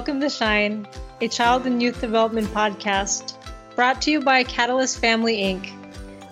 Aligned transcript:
welcome 0.00 0.18
to 0.18 0.30
Shine, 0.30 0.88
a 1.20 1.28
child 1.28 1.66
and 1.66 1.82
youth 1.82 2.00
development 2.00 2.46
podcast 2.54 3.34
brought 3.76 4.00
to 4.00 4.10
you 4.10 4.22
by 4.22 4.42
Catalyst 4.42 4.98
Family 4.98 5.42
Inc. 5.42 5.70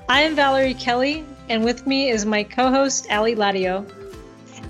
I 0.09 0.23
am 0.23 0.35
Valerie 0.35 0.73
Kelly, 0.73 1.23
and 1.51 1.63
with 1.63 1.87
me 1.87 2.09
is 2.09 2.25
my 2.25 2.45
co 2.45 2.71
host, 2.71 3.09
Ali 3.11 3.35
Ladio. 3.35 3.85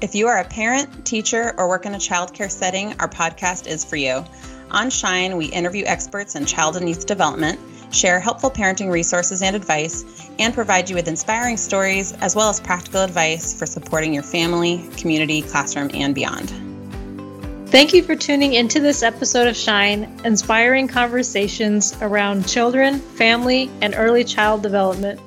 If 0.00 0.16
you 0.16 0.26
are 0.26 0.40
a 0.40 0.44
parent, 0.44 1.06
teacher, 1.06 1.54
or 1.56 1.68
work 1.68 1.86
in 1.86 1.94
a 1.94 1.98
childcare 1.98 2.50
setting, 2.50 2.92
our 2.98 3.08
podcast 3.08 3.68
is 3.68 3.84
for 3.84 3.94
you. 3.94 4.24
On 4.72 4.90
Shine, 4.90 5.36
we 5.36 5.46
interview 5.46 5.84
experts 5.86 6.34
in 6.34 6.44
child 6.44 6.76
and 6.76 6.88
youth 6.88 7.06
development, 7.06 7.60
share 7.94 8.18
helpful 8.18 8.50
parenting 8.50 8.90
resources 8.90 9.42
and 9.42 9.54
advice, 9.54 10.28
and 10.40 10.52
provide 10.52 10.90
you 10.90 10.96
with 10.96 11.06
inspiring 11.06 11.56
stories 11.56 12.14
as 12.14 12.34
well 12.34 12.50
as 12.50 12.58
practical 12.58 13.02
advice 13.02 13.56
for 13.56 13.64
supporting 13.64 14.12
your 14.12 14.24
family, 14.24 14.84
community, 14.96 15.42
classroom, 15.42 15.88
and 15.94 16.16
beyond. 16.16 16.67
Thank 17.70 17.92
you 17.92 18.02
for 18.02 18.16
tuning 18.16 18.54
into 18.54 18.80
this 18.80 19.02
episode 19.02 19.46
of 19.46 19.54
Shine, 19.54 20.10
inspiring 20.24 20.88
conversations 20.88 21.94
around 22.00 22.48
children, 22.48 22.98
family, 22.98 23.70
and 23.82 23.94
early 23.94 24.24
child 24.24 24.62
development. 24.62 25.20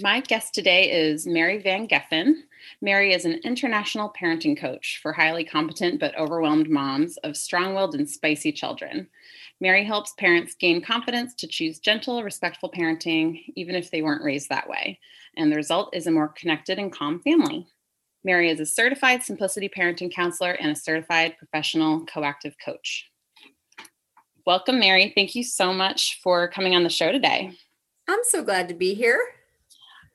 My 0.00 0.18
guest 0.18 0.52
today 0.52 0.90
is 0.90 1.28
Mary 1.28 1.62
Van 1.62 1.86
Geffen. 1.86 2.42
Mary 2.82 3.14
is 3.14 3.24
an 3.24 3.40
international 3.44 4.12
parenting 4.20 4.58
coach 4.58 4.98
for 5.00 5.12
highly 5.12 5.44
competent 5.44 6.00
but 6.00 6.18
overwhelmed 6.18 6.68
moms 6.68 7.18
of 7.18 7.36
strong 7.36 7.76
willed 7.76 7.94
and 7.94 8.10
spicy 8.10 8.50
children. 8.50 9.06
Mary 9.60 9.84
helps 9.84 10.12
parents 10.14 10.54
gain 10.54 10.82
confidence 10.82 11.34
to 11.34 11.46
choose 11.46 11.78
gentle, 11.78 12.24
respectful 12.24 12.68
parenting, 12.68 13.44
even 13.54 13.76
if 13.76 13.92
they 13.92 14.02
weren't 14.02 14.24
raised 14.24 14.48
that 14.48 14.68
way. 14.68 14.98
And 15.36 15.52
the 15.52 15.56
result 15.56 15.94
is 15.94 16.08
a 16.08 16.10
more 16.10 16.28
connected 16.28 16.80
and 16.80 16.90
calm 16.90 17.20
family. 17.20 17.68
Mary 18.24 18.50
is 18.50 18.60
a 18.60 18.66
certified 18.66 19.22
simplicity 19.22 19.68
parenting 19.68 20.12
counselor 20.12 20.52
and 20.52 20.70
a 20.70 20.76
certified 20.76 21.36
professional 21.38 22.04
coactive 22.06 22.54
coach. 22.62 23.06
Welcome, 24.46 24.78
Mary. 24.78 25.12
Thank 25.14 25.34
you 25.34 25.44
so 25.44 25.72
much 25.72 26.20
for 26.22 26.48
coming 26.48 26.74
on 26.74 26.82
the 26.82 26.90
show 26.90 27.12
today. 27.12 27.52
I'm 28.08 28.20
so 28.24 28.42
glad 28.42 28.68
to 28.68 28.74
be 28.74 28.94
here. 28.94 29.20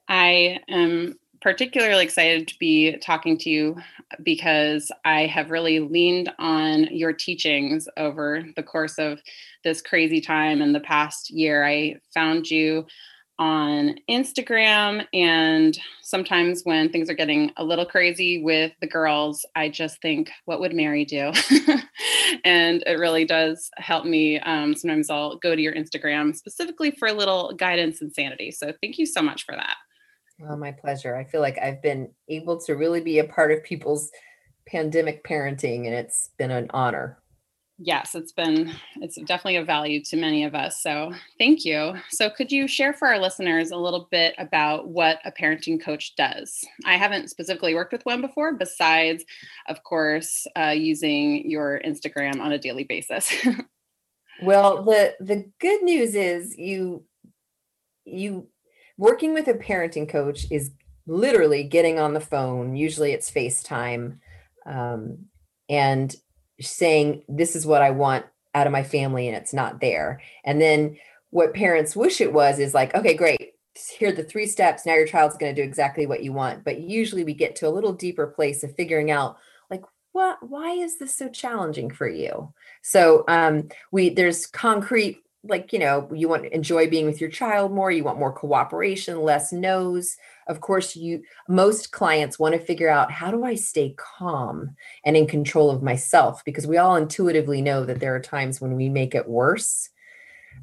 I 0.08 0.60
am 0.70 1.16
particularly 1.42 2.04
excited 2.04 2.48
to 2.48 2.56
be 2.60 2.98
talking 2.98 3.38
to 3.38 3.50
you 3.50 3.78
because 4.24 4.92
I 5.04 5.28
have 5.28 5.52
really 5.52 5.80
leaned 5.80 6.32
on 6.40 6.86
your 6.96 7.14
teachings 7.14 7.88
over 7.98 8.44
the 8.56 8.64
course 8.64 8.98
of 8.98 9.22
this 9.64 9.82
crazy 9.82 10.22
time 10.22 10.62
in 10.62 10.74
the 10.74 10.80
past 10.80 11.30
year. 11.30 11.64
I 11.64 11.98
found 12.14 12.50
you 12.50 12.86
on 13.38 13.96
Instagram. 14.10 15.06
And 15.14 15.78
sometimes 16.02 16.62
when 16.64 16.90
things 16.90 17.10
are 17.10 17.16
getting 17.16 17.52
a 17.58 17.64
little 17.64 17.86
crazy 17.86 18.42
with 18.42 18.72
the 18.82 18.88
girls, 18.88 19.46
I 19.56 19.70
just 19.70 20.02
think, 20.02 20.32
what 20.46 20.60
would 20.60 20.74
Mary 20.74 21.06
do? 21.06 21.32
and 22.46 22.84
it 22.86 23.00
really 23.00 23.26
does 23.26 23.70
help 23.78 24.06
me. 24.06 24.40
Um, 24.40 24.76
sometimes 24.76 25.10
I'll 25.10 25.38
go 25.38 25.56
to 25.56 25.62
your 25.62 25.74
Instagram 25.74 26.36
specifically 26.36 26.92
for 26.92 27.08
a 27.08 27.14
little 27.14 27.54
guidance 27.54 28.02
and 28.02 28.14
sanity. 28.14 28.52
So 28.52 28.74
thank 28.82 28.98
you 28.98 29.06
so 29.06 29.22
much 29.22 29.46
for 29.46 29.56
that. 29.56 29.76
Oh, 30.50 30.56
my 30.56 30.72
pleasure. 30.72 31.16
I 31.16 31.24
feel 31.24 31.42
like 31.42 31.58
I've 31.62 31.82
been 31.82 32.10
able 32.28 32.60
to 32.62 32.74
really 32.74 33.02
be 33.02 33.20
a 33.20 33.24
part 33.24 33.52
of 33.52 33.64
people's 33.64 34.12
pandemic 34.68 35.24
parenting, 35.24 35.86
and 35.86 35.94
it's 35.94 36.32
been 36.38 36.52
an 36.52 36.68
honor 36.74 37.20
yes 37.78 38.16
it's 38.16 38.32
been 38.32 38.72
it's 39.02 39.16
definitely 39.22 39.58
a 39.58 39.64
value 39.64 40.02
to 40.02 40.16
many 40.16 40.46
of 40.46 40.56
us 40.56 40.82
so 40.82 41.12
thank 41.40 41.66
you. 41.66 41.96
So 42.10 42.30
could 42.30 42.52
you 42.52 42.68
share 42.68 42.94
for 42.94 43.08
our 43.08 43.20
listeners 43.20 43.72
a 43.72 43.78
little 43.78 44.08
bit 44.12 44.36
about 44.38 44.88
what 44.88 45.20
a 45.26 45.32
parenting 45.32 45.84
coach 45.84 46.16
does? 46.16 46.64
I 46.86 46.96
haven't 46.96 47.30
specifically 47.30 47.74
worked 47.74 47.92
with 47.92 48.06
one 48.06 48.22
before 48.22 48.54
besides 48.54 49.26
of 49.68 49.84
course 49.84 50.46
uh, 50.56 50.76
using 50.78 51.50
your 51.50 51.82
instagram 51.86 52.40
on 52.40 52.52
a 52.52 52.60
daily 52.60 52.84
basis. 52.84 53.34
Well 54.42 54.84
the 54.84 55.16
the 55.22 55.50
good 55.62 55.82
news 55.84 56.14
is 56.14 56.58
you 56.58 57.06
you 58.04 58.50
working 58.98 59.34
with 59.34 59.48
a 59.48 59.54
parenting 59.54 60.10
coach 60.10 60.46
is 60.52 60.72
literally 61.08 61.64
getting 61.64 62.00
on 62.00 62.14
the 62.14 62.20
phone 62.20 62.76
usually 62.76 63.14
it's 63.14 63.32
facetime 63.32 64.18
um, 64.66 65.20
and 65.70 66.18
saying 66.62 67.24
this 67.28 67.56
is 67.56 67.66
what 67.66 67.82
i 67.82 67.92
want 67.92 68.26
out 68.56 68.66
of 68.66 68.74
my 68.74 68.84
family 68.84 69.28
and 69.28 69.38
it's 69.38 69.54
not 69.54 69.82
there. 69.82 70.22
And 70.44 70.60
then 70.60 70.98
what 71.30 71.54
parents 71.54 71.96
wish 71.96 72.22
it 72.22 72.34
was 72.34 72.58
is 72.58 72.74
like 72.74 72.96
okay 72.96 73.14
great. 73.14 73.52
Here 74.00 74.10
are 74.10 74.14
the 74.14 74.24
three 74.24 74.48
steps. 74.48 74.86
Now 74.86 74.96
your 74.96 75.06
child's 75.06 75.36
going 75.36 75.54
to 75.54 75.62
do 75.62 75.68
exactly 75.68 76.08
what 76.08 76.24
you 76.24 76.32
want. 76.32 76.64
But 76.64 76.80
usually 76.80 77.26
we 77.26 77.34
get 77.34 77.58
to 77.58 77.68
a 77.68 77.70
little 77.70 77.92
deeper 77.92 78.26
place 78.26 78.64
of 78.64 78.74
figuring 78.74 79.12
out 79.12 79.38
like 79.70 79.82
what 80.14 80.38
why 80.42 80.72
is 80.72 80.98
this 80.98 81.14
so 81.14 81.28
challenging 81.28 81.92
for 81.92 82.08
you? 82.08 82.54
So 82.82 83.26
um 83.28 83.68
we 83.92 84.10
there's 84.10 84.48
concrete 84.48 85.22
like 85.44 85.74
you 85.74 85.80
know 85.80 86.10
you 86.14 86.28
want 86.28 86.44
to 86.44 86.56
enjoy 86.56 86.90
being 86.90 87.06
with 87.06 87.22
your 87.22 87.30
child 87.30 87.72
more 87.72 87.92
you 87.92 88.04
want 88.04 88.18
more 88.18 88.34
cooperation 88.34 89.22
less 89.22 89.54
no's 89.54 90.18
of 90.48 90.62
course 90.62 90.96
you 90.96 91.24
most 91.48 91.92
clients 91.92 92.38
want 92.38 92.54
to 92.54 92.60
figure 92.60 92.90
out 92.90 93.12
how 93.12 93.32
do 93.32 93.44
i 93.44 93.56
stay 93.56 93.96
calm 93.98 94.76
and 95.04 95.16
in 95.18 95.28
control 95.28 95.70
of 95.72 95.84
myself? 95.84 96.44
Because 96.46 96.68
we 96.68 96.78
all 96.78 96.96
intuitively 96.96 97.62
know 97.62 97.86
that 97.86 98.00
there 98.00 98.16
are 98.16 98.20
times 98.20 98.62
when 98.62 98.76
we 98.76 98.90
make 98.90 99.16
it 99.16 99.28
worse. 99.28 99.90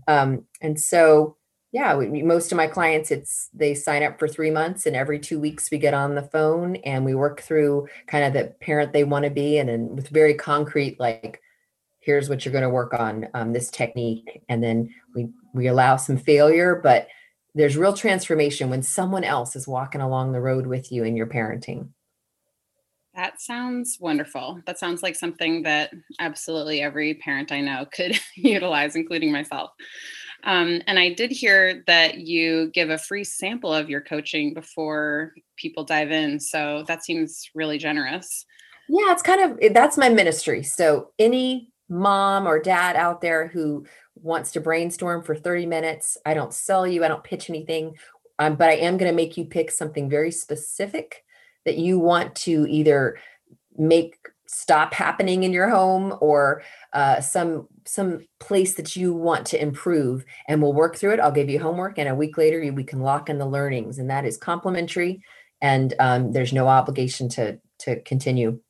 Um, 0.08 0.46
and 0.60 0.78
so 0.78 1.36
yeah 1.72 1.96
we, 1.96 2.22
most 2.22 2.52
of 2.52 2.56
my 2.56 2.66
clients 2.66 3.10
it's 3.10 3.48
they 3.54 3.74
sign 3.74 4.02
up 4.02 4.18
for 4.18 4.28
three 4.28 4.50
months 4.50 4.86
and 4.86 4.94
every 4.94 5.18
two 5.18 5.40
weeks 5.40 5.70
we 5.70 5.78
get 5.78 5.94
on 5.94 6.14
the 6.14 6.22
phone 6.22 6.76
and 6.76 7.04
we 7.04 7.14
work 7.14 7.40
through 7.40 7.88
kind 8.06 8.24
of 8.24 8.32
the 8.32 8.54
parent 8.60 8.92
they 8.92 9.04
want 9.04 9.24
to 9.24 9.30
be 9.30 9.58
and 9.58 9.68
then 9.68 9.96
with 9.96 10.08
very 10.08 10.34
concrete 10.34 11.00
like 11.00 11.40
here's 12.00 12.28
what 12.28 12.44
you're 12.44 12.52
going 12.52 12.62
to 12.62 12.68
work 12.68 12.92
on 12.94 13.26
um, 13.34 13.52
this 13.52 13.70
technique 13.70 14.42
and 14.48 14.62
then 14.62 14.92
we 15.14 15.28
we 15.54 15.66
allow 15.66 15.96
some 15.96 16.16
failure 16.16 16.80
but 16.82 17.08
there's 17.54 17.76
real 17.76 17.92
transformation 17.92 18.70
when 18.70 18.82
someone 18.82 19.24
else 19.24 19.54
is 19.56 19.68
walking 19.68 20.00
along 20.00 20.32
the 20.32 20.40
road 20.40 20.66
with 20.66 20.90
you 20.90 21.04
in 21.04 21.16
your 21.16 21.26
parenting. 21.26 21.88
That 23.14 23.40
sounds 23.42 23.98
wonderful. 24.00 24.60
That 24.66 24.78
sounds 24.78 25.02
like 25.02 25.16
something 25.16 25.64
that 25.64 25.92
absolutely 26.18 26.80
every 26.80 27.14
parent 27.14 27.52
I 27.52 27.60
know 27.60 27.86
could 27.92 28.18
utilize, 28.36 28.96
including 28.96 29.32
myself. 29.32 29.70
Um, 30.44 30.80
and 30.86 30.98
I 30.98 31.12
did 31.12 31.30
hear 31.30 31.84
that 31.86 32.18
you 32.18 32.70
give 32.72 32.90
a 32.90 32.98
free 32.98 33.24
sample 33.24 33.72
of 33.72 33.90
your 33.90 34.00
coaching 34.00 34.54
before 34.54 35.34
people 35.56 35.84
dive 35.84 36.10
in. 36.10 36.40
So 36.40 36.84
that 36.88 37.04
seems 37.04 37.48
really 37.54 37.78
generous. 37.78 38.44
Yeah, 38.88 39.12
it's 39.12 39.22
kind 39.22 39.40
of 39.40 39.74
that's 39.74 39.96
my 39.96 40.08
ministry. 40.08 40.62
So 40.62 41.10
any 41.18 41.70
mom 41.88 42.46
or 42.46 42.58
dad 42.58 42.96
out 42.96 43.20
there 43.20 43.46
who 43.48 43.84
wants 44.14 44.52
to 44.52 44.60
brainstorm 44.60 45.22
for 45.22 45.34
30 45.34 45.66
minutes. 45.66 46.16
I 46.24 46.34
don't 46.34 46.54
sell 46.54 46.86
you, 46.86 47.04
I 47.04 47.08
don't 47.08 47.24
pitch 47.24 47.50
anything, 47.50 47.96
um, 48.38 48.56
but 48.56 48.68
I 48.68 48.74
am 48.74 48.96
going 48.96 49.10
to 49.10 49.16
make 49.16 49.36
you 49.36 49.44
pick 49.44 49.70
something 49.70 50.08
very 50.08 50.30
specific 50.30 51.24
that 51.64 51.78
you 51.78 51.98
want 51.98 52.34
to 52.34 52.66
either 52.68 53.18
make 53.76 54.16
stop 54.46 54.92
happening 54.92 55.44
in 55.44 55.52
your 55.52 55.70
home 55.70 56.14
or 56.20 56.62
uh, 56.92 57.20
some 57.20 57.66
some 57.86 58.26
place 58.38 58.74
that 58.74 58.94
you 58.94 59.14
want 59.14 59.46
to 59.46 59.60
improve 59.60 60.24
and 60.46 60.60
we'll 60.60 60.74
work 60.74 60.94
through 60.94 61.12
it 61.12 61.20
i'll 61.20 61.32
give 61.32 61.48
you 61.48 61.58
homework 61.58 61.98
and 61.98 62.08
a 62.08 62.14
week 62.14 62.36
later 62.36 62.60
we 62.72 62.84
can 62.84 63.00
lock 63.00 63.30
in 63.30 63.38
the 63.38 63.46
learnings 63.46 63.98
and 63.98 64.10
that 64.10 64.26
is 64.26 64.36
complimentary 64.36 65.22
and 65.62 65.94
um, 65.98 66.32
there's 66.32 66.52
no 66.52 66.68
obligation 66.68 67.28
to 67.28 67.58
to 67.78 68.00
continue 68.02 68.60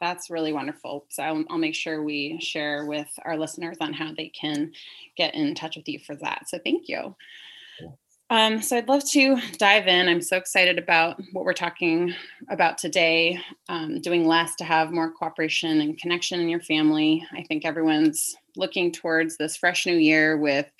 that's 0.00 0.30
really 0.30 0.52
wonderful. 0.52 1.06
So 1.08 1.22
I'll, 1.22 1.44
I'll, 1.50 1.58
make 1.58 1.74
sure 1.74 2.02
we 2.02 2.38
share 2.40 2.86
with 2.86 3.08
our 3.24 3.36
listeners 3.36 3.76
on 3.80 3.92
how 3.92 4.12
they 4.16 4.28
can 4.28 4.72
get 5.16 5.34
in 5.34 5.54
touch 5.54 5.76
with 5.76 5.88
you 5.88 5.98
for 5.98 6.14
that. 6.16 6.48
So 6.48 6.58
thank 6.64 6.88
you. 6.88 7.16
Um, 8.30 8.62
so 8.62 8.76
I'd 8.76 8.88
love 8.88 9.04
to 9.10 9.38
dive 9.58 9.86
in. 9.86 10.08
I'm 10.08 10.22
so 10.22 10.36
excited 10.36 10.78
about 10.78 11.20
what 11.32 11.44
we're 11.44 11.52
talking 11.52 12.14
about 12.48 12.78
today. 12.78 13.38
Um, 13.68 14.00
doing 14.00 14.26
less 14.26 14.56
to 14.56 14.64
have 14.64 14.92
more 14.92 15.12
cooperation 15.12 15.80
and 15.80 15.98
connection 15.98 16.40
in 16.40 16.48
your 16.48 16.60
family. 16.60 17.24
I 17.32 17.42
think 17.42 17.64
everyone's 17.64 18.34
looking 18.56 18.92
towards 18.92 19.36
this 19.36 19.56
fresh 19.56 19.84
new 19.84 19.96
year 19.96 20.38
with 20.38 20.70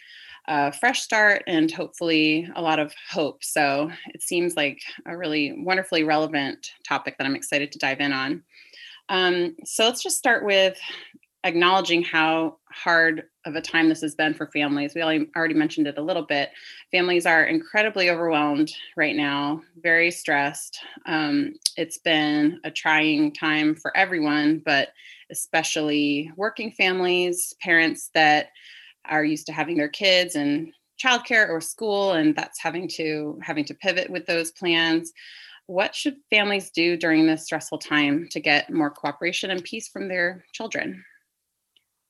a 0.47 0.73
fresh 0.73 1.03
start 1.03 1.43
and 1.47 1.71
hopefully 1.71 2.49
a 2.56 2.62
lot 2.62 2.79
of 2.79 2.94
hope. 3.11 3.44
So 3.44 3.91
it 4.09 4.23
seems 4.23 4.56
like 4.56 4.81
a 5.06 5.17
really 5.17 5.55
wonderfully 5.56 6.03
relevant 6.03 6.71
topic 6.87 7.17
that 7.19 7.27
I'm 7.27 7.37
excited 7.37 7.73
to 7.73 7.79
dive 7.79 8.00
in 8.00 8.12
on. 8.12 8.43
Um, 9.09 9.56
so 9.65 9.85
let's 9.85 10.03
just 10.03 10.19
start 10.19 10.45
with 10.45 10.79
acknowledging 11.45 12.03
how 12.03 12.56
hard 12.73 13.25
of 13.45 13.55
a 13.55 13.61
time 13.61 13.89
this 13.89 14.01
has 14.01 14.15
been 14.15 14.33
for 14.33 14.47
families. 14.47 14.95
We 14.95 15.03
already 15.03 15.55
mentioned 15.55 15.87
it 15.87 15.99
a 15.99 16.03
little 16.03 16.25
bit. 16.25 16.51
Families 16.91 17.27
are 17.27 17.45
incredibly 17.45 18.09
overwhelmed 18.09 18.73
right 18.97 19.15
now, 19.15 19.61
very 19.83 20.11
stressed. 20.11 20.81
Um, 21.06 21.53
it's 21.77 21.99
been 21.99 22.61
a 22.65 22.71
trying 22.71 23.35
time 23.35 23.75
for 23.75 23.95
everyone, 23.95 24.62
but 24.65 24.89
especially 25.31 26.33
working 26.37 26.73
families, 26.73 27.55
parents 27.61 28.11
that 28.15 28.49
are 29.05 29.25
used 29.25 29.47
to 29.47 29.53
having 29.53 29.77
their 29.77 29.89
kids 29.89 30.35
in 30.37 30.73
childcare 31.03 31.51
or 31.51 31.61
school, 31.61 32.12
and 32.12 32.35
that's 32.35 32.61
having 32.61 32.89
to 32.89 33.39
having 33.43 33.65
to 33.67 33.75
pivot 33.75 34.09
with 34.09 34.25
those 34.27 34.51
plans. 34.53 35.12
What 35.67 35.95
should 35.95 36.17
families 36.31 36.71
do 36.71 36.97
during 36.97 37.27
this 37.27 37.45
stressful 37.45 37.79
time 37.79 38.29
to 38.31 38.41
get 38.41 38.73
more 38.73 38.91
cooperation 38.91 39.51
and 39.51 39.65
peace 39.65 39.89
from 39.89 40.09
their 40.09 40.45
children? 40.53 41.05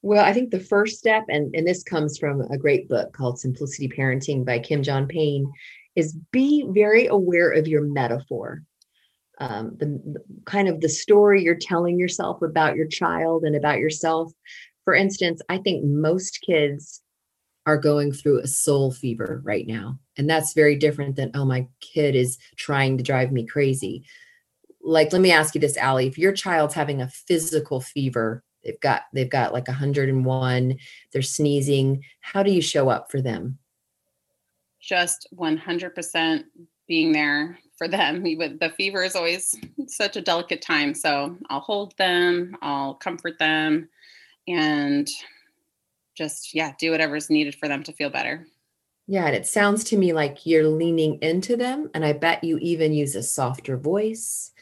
Well, 0.03 0.25
I 0.25 0.33
think 0.33 0.51
the 0.51 0.61
first 0.61 0.99
step, 0.99 1.25
and, 1.29 1.55
and 1.55 1.67
this 1.67 1.83
comes 1.83 2.19
from 2.19 2.43
a 2.43 2.59
great 2.59 2.89
book 2.89 3.13
called 3.13 3.39
Simplicity 3.39 3.89
Parenting 3.89 4.45
by 4.45 4.59
Kim 4.59 4.83
John 4.83 5.07
Payne, 5.07 5.51
is 5.97 6.17
be 6.33 6.67
very 6.69 7.07
aware 7.07 7.51
of 7.51 7.69
your 7.69 7.83
metaphor. 7.83 8.63
Um, 9.39 9.77
the, 9.79 9.87
the 9.87 10.21
kind 10.45 10.69
of 10.69 10.81
the 10.81 10.89
story 10.89 11.43
you're 11.43 11.55
telling 11.55 11.99
yourself 11.99 12.43
about 12.43 12.77
your 12.77 12.87
child 12.87 13.45
and 13.45 13.57
about 13.57 13.79
yourself. 13.79 14.33
For 14.85 14.95
instance, 14.95 15.41
I 15.49 15.59
think 15.59 15.85
most 15.85 16.41
kids 16.45 17.01
are 17.67 17.79
going 17.79 18.13
through 18.13 18.41
a 18.41 18.47
soul 18.47 18.93
fever 18.93 19.41
right 19.45 19.67
now. 19.67 19.99
And 20.17 20.29
that's 20.29 20.53
very 20.53 20.77
different 20.77 21.17
than, 21.17 21.31
oh, 21.35 21.45
my 21.45 21.67
kid 21.81 22.15
is 22.15 22.39
trying 22.57 22.99
to 22.99 23.05
drive 23.05 23.33
me 23.33 23.47
crazy. 23.47 24.05
Like, 24.83 25.13
let 25.13 25.23
me 25.23 25.33
ask 25.33 25.55
you 25.55 25.61
this, 25.61 25.77
Allie. 25.79 26.07
If 26.07 26.19
your 26.19 26.33
child's 26.33 26.75
having 26.75 27.01
a 27.01 27.09
physical 27.09 27.81
fever, 27.81 28.45
they've 28.63 28.81
got 28.81 29.03
they've 29.13 29.31
got 29.31 29.53
like 29.53 29.67
101, 29.67 30.79
they're 31.13 31.23
sneezing, 31.23 32.03
how 32.21 32.43
do 32.43 32.51
you 32.51 32.61
show 32.61 32.91
up 32.91 33.11
for 33.11 33.23
them? 33.23 33.59
Just 34.81 35.27
100% 35.35 36.45
being 36.87 37.13
there 37.13 37.59
for 37.79 37.89
them. 37.89 38.23
The 38.23 38.73
fever 38.77 39.03
is 39.03 39.17
always 39.17 39.55
such 39.87 40.17
a 40.17 40.21
delicate 40.21 40.61
time. 40.61 40.93
So 40.95 41.37
I'll 41.49 41.61
hold 41.61 41.97
them, 41.97 42.57
I'll 42.61 42.95
comfort 42.95 43.39
them, 43.39 43.89
and 44.47 45.09
just 46.15 46.55
yeah 46.55 46.73
do 46.79 46.91
whatever 46.91 47.17
is 47.17 47.31
needed 47.31 47.55
for 47.55 47.69
them 47.69 47.83
to 47.83 47.93
feel 47.93 48.11
better. 48.11 48.47
Yeah 49.07 49.27
and 49.27 49.37
it 49.37 49.47
sounds 49.47 49.85
to 49.85 49.99
me 49.99 50.13
like 50.13 50.47
you're 50.47 50.67
leaning 50.67 51.19
into 51.21 51.57
them 51.57 51.91
and 51.95 52.05
i 52.05 52.13
bet 52.13 52.43
you 52.43 52.59
even 52.59 52.95
use 52.95 53.15
a 53.15 53.23
softer 53.23 53.77
voice 53.77 54.53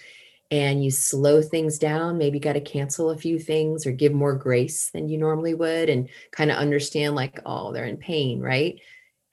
and 0.51 0.85
you 0.85 0.91
slow 0.91 1.41
things 1.41 1.79
down 1.79 2.19
maybe 2.19 2.41
got 2.41 2.55
to 2.55 2.61
cancel 2.61 3.11
a 3.11 3.17
few 3.17 3.39
things 3.39 3.87
or 3.87 3.93
give 3.93 4.13
more 4.13 4.35
grace 4.35 4.91
than 4.91 5.09
you 5.09 5.17
normally 5.17 5.55
would 5.55 5.89
and 5.89 6.09
kind 6.33 6.51
of 6.51 6.57
understand 6.57 7.15
like 7.15 7.41
oh 7.47 7.73
they're 7.73 7.85
in 7.85 7.97
pain 7.97 8.41
right? 8.41 8.81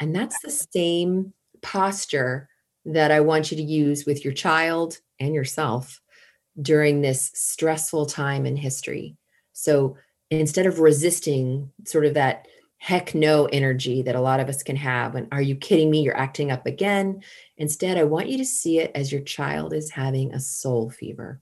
And 0.01 0.15
that's 0.15 0.39
the 0.42 0.51
same 0.51 1.33
posture 1.62 2.48
that 2.86 3.12
i 3.12 3.19
want 3.19 3.51
you 3.51 3.57
to 3.57 3.63
use 3.63 4.06
with 4.06 4.24
your 4.24 4.33
child 4.33 5.00
and 5.19 5.33
yourself 5.33 6.00
during 6.62 7.01
this 7.01 7.31
stressful 7.33 8.06
time 8.06 8.45
in 8.45 8.56
history. 8.56 9.18
So 9.54 9.98
instead 10.31 10.66
of 10.66 10.80
resisting 10.80 11.72
sort 11.86 12.06
of 12.06 12.14
that 12.14 12.48
heck 12.78 13.14
no 13.14 13.46
energy 13.46 14.02
that 14.04 14.16
a 14.16 14.22
lot 14.22 14.40
of 14.40 14.48
us 14.48 14.64
can 14.64 14.78
have 14.78 15.16
and 15.16 15.28
are 15.31 15.42
you 15.42 15.56
kidding 15.56 15.92
me? 15.92 16.02
You're 16.02 16.18
acting 16.18 16.50
up 16.50 16.66
again. 16.66 17.22
Instead 17.58 17.98
i 17.98 18.04
want 18.04 18.30
you 18.30 18.38
to 18.38 18.46
see 18.46 18.80
it 18.80 18.92
as 18.96 19.12
your 19.12 19.22
child 19.22 19.74
is 19.74 19.92
having 19.92 20.34
a 20.34 20.40
soul 20.40 20.90
fever. 20.90 21.42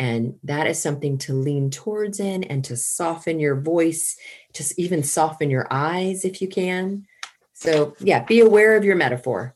And 0.00 0.36
that 0.44 0.66
is 0.66 0.80
something 0.80 1.18
to 1.18 1.32
lean 1.32 1.70
towards 1.70 2.20
in 2.20 2.44
and 2.44 2.64
to 2.64 2.76
soften 2.76 3.40
your 3.40 3.60
voice 3.60 4.16
just 4.52 4.78
even 4.78 5.02
soften 5.02 5.50
your 5.50 5.66
eyes 5.70 6.24
if 6.24 6.42
you 6.42 6.48
can. 6.48 7.06
So 7.52 7.94
yeah 8.00 8.24
be 8.24 8.40
aware 8.40 8.76
of 8.76 8.84
your 8.84 8.96
metaphor. 8.96 9.54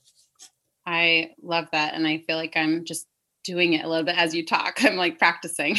I 0.86 1.30
love 1.42 1.66
that 1.72 1.94
and 1.94 2.06
i 2.06 2.18
feel 2.18 2.36
like 2.36 2.56
i'm 2.56 2.84
just 2.84 3.06
doing 3.44 3.72
it 3.72 3.84
a 3.84 3.88
little 3.88 4.04
bit 4.04 4.16
as 4.16 4.34
you 4.34 4.44
talk 4.44 4.82
i'm 4.84 4.96
like 4.96 5.18
practicing 5.18 5.76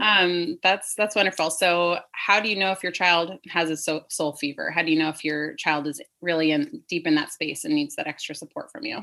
um, 0.00 0.58
that's 0.62 0.94
that's 0.94 1.16
wonderful. 1.16 1.50
So, 1.50 1.98
how 2.12 2.40
do 2.40 2.48
you 2.48 2.56
know 2.56 2.72
if 2.72 2.82
your 2.82 2.92
child 2.92 3.38
has 3.48 3.70
a 3.70 4.02
soul 4.08 4.32
fever? 4.34 4.70
How 4.70 4.82
do 4.82 4.90
you 4.90 4.98
know 4.98 5.08
if 5.08 5.24
your 5.24 5.54
child 5.54 5.86
is 5.86 6.00
really 6.20 6.52
in 6.52 6.82
deep 6.88 7.06
in 7.06 7.14
that 7.16 7.32
space 7.32 7.64
and 7.64 7.74
needs 7.74 7.96
that 7.96 8.06
extra 8.06 8.34
support 8.34 8.70
from 8.70 8.84
you? 8.84 9.00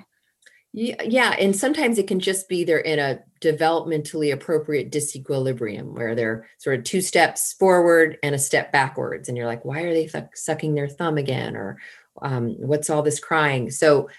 Yeah, 0.71 1.01
yeah, 1.03 1.35
and 1.39 1.55
sometimes 1.55 1.97
it 1.97 2.07
can 2.07 2.19
just 2.19 2.47
be 2.47 2.63
they're 2.63 2.77
in 2.79 2.99
a 2.99 3.19
developmentally 3.41 4.31
appropriate 4.31 4.91
disequilibrium 4.91 5.93
where 5.95 6.13
they're 6.13 6.47
sort 6.59 6.77
of 6.77 6.85
two 6.85 7.01
steps 7.01 7.53
forward 7.53 8.17
and 8.21 8.35
a 8.35 8.39
step 8.39 8.71
backwards, 8.71 9.27
and 9.27 9.37
you're 9.37 9.47
like, 9.47 9.65
why 9.65 9.81
are 9.81 9.93
they 9.93 10.07
th- 10.07 10.25
sucking 10.35 10.75
their 10.75 10.87
thumb 10.87 11.17
again, 11.17 11.55
or 11.55 11.79
um, 12.21 12.49
what's 12.59 12.89
all 12.89 13.01
this 13.01 13.19
crying? 13.19 13.71
So, 13.71 14.09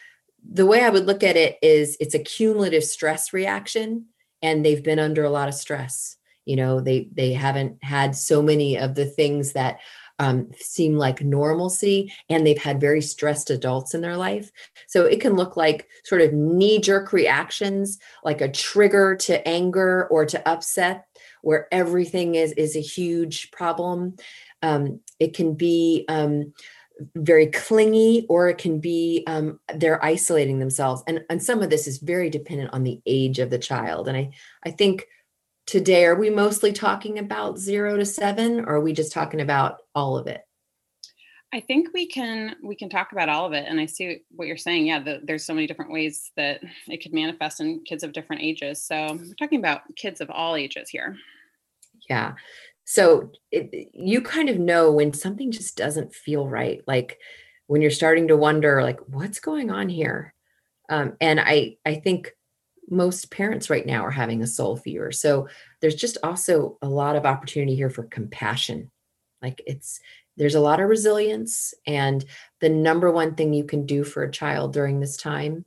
the 0.48 0.66
way 0.66 0.82
I 0.82 0.90
would 0.90 1.06
look 1.06 1.22
at 1.22 1.37
it 1.37 1.58
is 1.62 1.96
it's 2.00 2.14
a 2.14 2.19
cumulative 2.19 2.84
stress 2.84 3.32
reaction, 3.32 4.06
and 4.42 4.64
they've 4.64 4.82
been 4.82 4.98
under 4.98 5.25
a 5.25 5.31
lot 5.31 5.48
of 5.48 5.54
stress. 5.54 6.16
You 6.44 6.56
know 6.56 6.81
they 6.81 7.08
they 7.12 7.32
haven't 7.32 7.82
had 7.82 8.16
so 8.16 8.42
many 8.42 8.78
of 8.78 8.94
the 8.94 9.06
things 9.06 9.52
that 9.52 9.81
um, 10.20 10.50
seem 10.54 10.96
like 10.96 11.22
normalcy 11.22 12.12
and 12.28 12.46
they've 12.46 12.62
had 12.62 12.78
very 12.78 13.00
stressed 13.00 13.48
adults 13.48 13.94
in 13.94 14.02
their 14.02 14.19
life. 14.19 14.52
So 14.87 15.06
it 15.06 15.19
can 15.19 15.32
look 15.32 15.56
like 15.56 15.88
sort 16.04 16.20
of 16.20 16.34
knee-jerk 16.34 17.14
reactions 17.14 17.98
like 18.22 18.43
a 18.43 18.52
trigger 18.52 19.16
to 19.16 19.48
anger 19.48 20.06
or 20.08 20.26
to 20.26 20.46
upset 20.46 21.06
where 21.40 21.69
everything 21.72 22.34
is 22.34 22.52
is 22.52 22.76
a 22.76 22.81
huge 22.81 23.50
problem. 23.50 24.16
Um, 24.60 25.00
it 25.19 25.34
can 25.34 25.54
be 25.54 26.04
um, 26.08 26.52
very 27.14 27.47
clingy 27.47 28.26
or 28.29 28.49
it 28.49 28.58
can 28.58 28.79
be 28.79 29.25
um, 29.26 29.58
they're 29.76 30.05
isolating 30.05 30.58
themselves. 30.58 31.02
And, 31.06 31.25
and 31.31 31.43
some 31.43 31.62
of 31.62 31.70
this 31.70 31.87
is 31.87 31.99
very 31.99 32.31
dependent 32.31 32.73
on 32.73 32.82
the 32.82 33.00
age 33.06 33.38
of 33.38 33.50
the 33.50 33.58
child. 33.58 34.08
And 34.08 34.17
i 34.17 34.31
i 34.64 34.70
think 34.70 35.06
today 35.67 36.05
are 36.05 36.17
we 36.17 36.31
mostly 36.31 36.73
talking 36.73 37.19
about 37.19 37.58
zero 37.58 37.97
to 37.97 38.05
seven 38.05 38.61
or 38.61 38.75
are 38.75 38.81
we 38.81 38.93
just 38.93 39.12
talking 39.12 39.41
about 39.41 39.79
all 39.94 40.17
of 40.17 40.26
it? 40.26 40.43
I 41.52 41.61
think 41.61 41.88
we 41.93 42.06
can 42.06 42.56
we 42.62 42.76
can 42.76 42.88
talk 42.88 43.12
about 43.12 43.29
all 43.29 43.46
of 43.46 43.53
it. 43.53 43.67
And 43.69 43.81
i 43.81 43.87
see 43.87 44.23
what 44.31 44.46
you're 44.46 44.56
saying. 44.56 44.87
Yeah 44.87 45.00
the, 45.03 45.20
there's 45.25 45.44
so 45.44 45.55
many 45.55 45.67
different 45.67 45.93
ways 45.93 46.31
that 46.37 46.61
it 46.87 47.03
could 47.03 47.14
manifest 47.14 47.61
in 47.61 47.82
kids 47.85 48.03
of 48.03 48.12
different 48.12 48.43
ages. 48.43 48.82
So 48.82 49.19
we're 49.19 49.35
talking 49.35 49.58
about 49.58 49.82
kids 49.96 50.20
of 50.20 50.31
all 50.31 50.56
ages 50.56 50.88
here. 50.88 51.17
Yeah 52.08 52.35
so 52.85 53.31
it, 53.50 53.91
you 53.93 54.21
kind 54.21 54.49
of 54.49 54.59
know 54.59 54.91
when 54.93 55.12
something 55.12 55.50
just 55.50 55.77
doesn't 55.77 56.15
feel 56.15 56.49
right 56.49 56.82
like 56.87 57.19
when 57.67 57.82
you're 57.82 57.91
starting 57.91 58.29
to 58.29 58.37
wonder 58.37 58.82
like 58.82 59.00
what's 59.06 59.41
going 59.41 59.71
on 59.71 59.88
here 59.88 60.35
um, 60.88 61.17
and 61.21 61.41
i 61.41 61.77
i 61.87 61.94
think 61.94 62.32
most 62.91 63.31
parents 63.31 63.71
right 63.71 63.87
now 63.87 64.05
are 64.05 64.11
having 64.11 64.43
a 64.43 64.47
soul 64.47 64.77
fever. 64.77 65.12
So 65.12 65.49
there's 65.81 65.94
just 65.94 66.19
also 66.23 66.77
a 66.82 66.88
lot 66.88 67.17
of 67.17 67.25
opportunity 67.25 67.77
here 67.77 67.88
for 67.88 68.03
compassion. 68.03 68.91
Like 69.41 69.62
it's 69.67 70.00
there's 70.37 70.56
a 70.56 70.61
lot 70.61 70.81
of 70.81 70.89
resilience 70.89 71.75
and 71.87 72.25
the 72.60 72.69
number 72.69 73.10
one 73.10 73.34
thing 73.34 73.53
you 73.53 73.65
can 73.65 73.87
do 73.87 74.05
for 74.05 74.22
a 74.22 74.31
child 74.31 74.72
during 74.72 74.99
this 75.01 75.17
time 75.17 75.65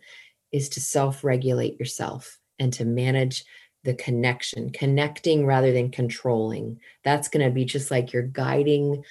is 0.51 0.69
to 0.69 0.81
self-regulate 0.81 1.79
yourself 1.79 2.39
and 2.59 2.73
to 2.73 2.85
manage 2.85 3.45
the 3.83 3.93
connection, 3.93 4.69
connecting 4.71 5.45
rather 5.45 5.71
than 5.71 5.91
controlling. 5.91 6.79
That's 7.03 7.27
going 7.27 7.45
to 7.45 7.51
be 7.51 7.65
just 7.65 7.91
like 7.91 8.13
your 8.13 8.23
guiding 8.23 9.03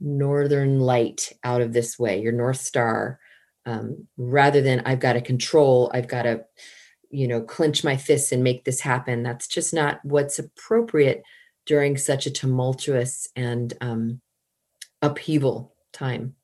northern 0.00 0.80
light 0.80 1.32
out 1.44 1.60
of 1.60 1.72
this 1.72 1.98
way, 1.98 2.20
your 2.20 2.32
north 2.32 2.60
star, 2.60 3.20
um, 3.66 4.08
rather 4.16 4.60
than 4.60 4.82
I've 4.86 5.00
got 5.00 5.12
to 5.14 5.20
control, 5.20 5.90
I've 5.94 6.08
got 6.08 6.22
to 6.22 6.44
you 7.12 7.28
know 7.28 7.42
clench 7.42 7.84
my 7.84 7.96
fists 7.96 8.32
and 8.32 8.42
make 8.42 8.64
this 8.64 8.80
happen 8.80 9.22
that's 9.22 9.46
just 9.46 9.72
not 9.72 10.00
what's 10.02 10.38
appropriate 10.38 11.22
during 11.66 11.96
such 11.96 12.26
a 12.26 12.30
tumultuous 12.30 13.28
and 13.36 13.74
um, 13.80 14.20
upheaval 15.02 15.74
time 15.92 16.34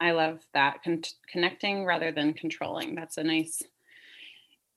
i 0.00 0.12
love 0.12 0.38
that 0.54 0.82
Con- 0.84 1.02
connecting 1.30 1.84
rather 1.84 2.12
than 2.12 2.32
controlling 2.32 2.94
that's 2.94 3.18
a 3.18 3.24
nice 3.24 3.62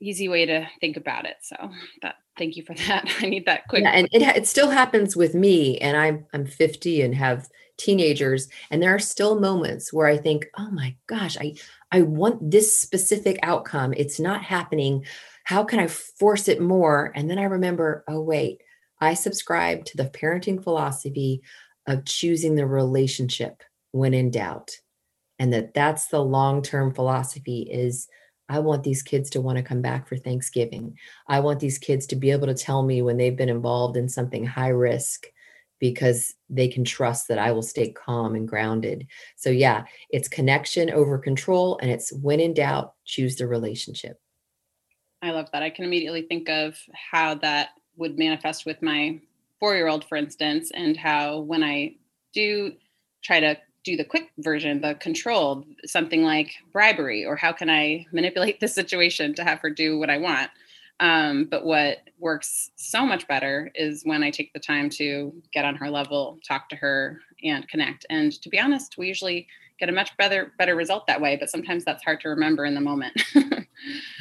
easy 0.01 0.30
way 0.30 0.46
to 0.46 0.68
think 0.80 0.98
about 0.98 1.25
it 1.25 1.38
so 1.42 1.56
that 2.01 2.16
thank 2.38 2.56
you 2.56 2.63
for 2.63 2.74
that 2.88 3.10
i 3.20 3.27
need 3.27 3.46
that 3.46 3.68
quick 3.68 3.84
yeah, 3.84 3.92
and 3.92 4.08
it, 4.12 4.22
it 4.38 4.48
still 4.48 4.70
happens 4.70 5.16
with 5.16 5.34
me 5.34 5.77
and 5.80 5.98
i'm 5.98 6.25
i'm 6.34 6.46
50 6.46 7.01
and 7.01 7.16
have 7.16 7.50
teenagers 7.77 8.48
and 8.72 8.82
there 8.82 8.94
are 8.94 9.00
still 9.00 9.39
moments 9.39 9.94
where 9.94 10.08
i 10.08 10.18
think 10.18 10.48
oh 10.58 10.70
my 10.72 10.96
gosh 11.08 11.38
i 11.38 11.54
i 11.92 12.01
want 12.01 12.51
this 12.51 12.77
specific 12.77 13.38
outcome. 13.44 13.94
It's 13.96 14.20
not 14.20 14.44
happening. 14.44 15.06
How 15.44 15.63
can 15.63 15.80
i 15.80 15.88
force 15.88 16.48
it 16.48 16.60
more? 16.60 17.12
And 17.16 17.30
then 17.30 17.39
i 17.39 17.44
remember 17.44 18.04
oh 18.08 18.22
wait 18.22 18.62
i 19.00 19.13
subscribe 19.13 19.86
to 19.86 19.98
the 19.98 20.06
parenting 20.06 20.63
philosophy 20.63 21.42
of 21.86 22.06
choosing 22.06 22.56
the 22.56 22.66
relationship 22.66 23.63
when 23.92 24.13
in 24.13 24.32
doubt 24.32 24.72
and 25.39 25.54
that 25.54 25.74
that's 25.74 26.08
the 26.08 26.22
long-term 26.22 26.94
philosophy 26.94 27.62
is 27.72 28.08
I 28.50 28.60
want 28.60 28.84
these 28.84 29.04
kids 29.04 29.30
to 29.32 29.42
want 29.42 29.58
to 29.58 29.63
come 29.63 29.82
back 29.82 30.08
for 30.08 30.18
Thanksgiving. 30.18 30.98
I 31.27 31.39
want 31.39 31.60
these 31.60 31.77
kids 31.77 32.06
to 32.08 32.16
be 32.16 32.32
able 32.32 32.48
to 32.48 32.54
tell 32.54 32.84
me 32.84 33.01
when 33.01 33.18
they've 33.18 33.36
been 33.36 33.50
involved 33.50 33.98
in 33.98 34.08
something 34.08 34.46
high 34.46 34.70
risk 34.70 35.27
because 35.80 36.34
they 36.50 36.68
can 36.68 36.84
trust 36.84 37.27
that 37.27 37.38
I 37.38 37.51
will 37.51 37.62
stay 37.62 37.92
calm 37.92 38.36
and 38.36 38.48
grounded. 38.48 39.08
So, 39.36 39.50
yeah, 39.50 39.84
it's 40.10 40.27
connection 40.27 40.89
over 40.89 41.18
control, 41.18 41.77
and 41.82 41.92
it's 41.92 42.12
when 42.13 42.39
in 42.39 42.54
doubt, 42.54 42.94
choose 43.06 43.36
the 43.36 43.48
relationship. 43.48 44.20
I 45.22 45.32
love 45.32 45.50
that. 45.51 45.63
I 45.63 45.70
can 45.70 45.86
immediately 45.86 46.24
think 46.24 46.50
of 46.50 46.80
how 46.94 47.36
that 47.36 47.70
would 47.96 48.18
manifest 48.18 48.66
with 48.66 48.82
my 48.82 49.20
four 49.60 49.75
year 49.75 49.88
old, 49.88 50.06
for 50.06 50.16
instance, 50.16 50.72
and 50.74 50.96
how 50.96 51.39
when 51.39 51.63
I 51.63 51.96
do 52.34 52.74
try 53.24 53.39
to 53.39 53.58
do 53.88 53.96
the 53.98 54.03
quick 54.03 54.32
version, 54.39 54.82
the 54.82 54.96
controlled, 54.96 55.65
something 55.86 56.22
like 56.22 56.51
bribery, 56.74 57.25
or 57.25 57.38
how 57.38 57.53
can 57.53 57.70
I 57.70 58.06
manipulate 58.12 58.60
the 58.60 58.67
situation 58.67 59.34
to 59.36 59.44
have 59.44 59.60
her 59.60 59.70
do 59.70 59.98
what 59.98 60.10
I 60.10 60.17
want. 60.17 60.51
Um, 61.00 61.46
but 61.46 61.63
what 61.63 62.00
works 62.20 62.72
so 62.75 63.06
much 63.06 63.27
better 63.27 63.72
is 63.75 64.01
when 64.03 64.24
I 64.24 64.32
take 64.32 64.51
the 64.53 64.60
time 64.60 64.89
to 64.91 65.32
get 65.53 65.63
on 65.63 65.75
her 65.75 65.89
level, 65.89 66.39
talk 66.46 66.70
to 66.70 66.75
her, 66.75 67.20
and 67.44 67.67
connect. 67.70 68.06
And 68.10 68.34
to 68.41 68.50
be 68.50 68.60
honest, 68.60 68.98
we 68.98 69.08
usually 69.08 69.48
get 69.79 69.89
a 69.89 69.91
much 69.91 70.17
better 70.17 70.53
better 70.58 70.75
result 70.75 71.06
that 71.06 71.22
way. 71.22 71.38
But 71.38 71.51
sometimes 71.51 71.86
that's 71.86 72.03
hard 72.03 72.20
to 72.22 72.29
remember 72.29 72.65
in 72.65 72.74
the 72.74 72.82
moment. 72.82 73.22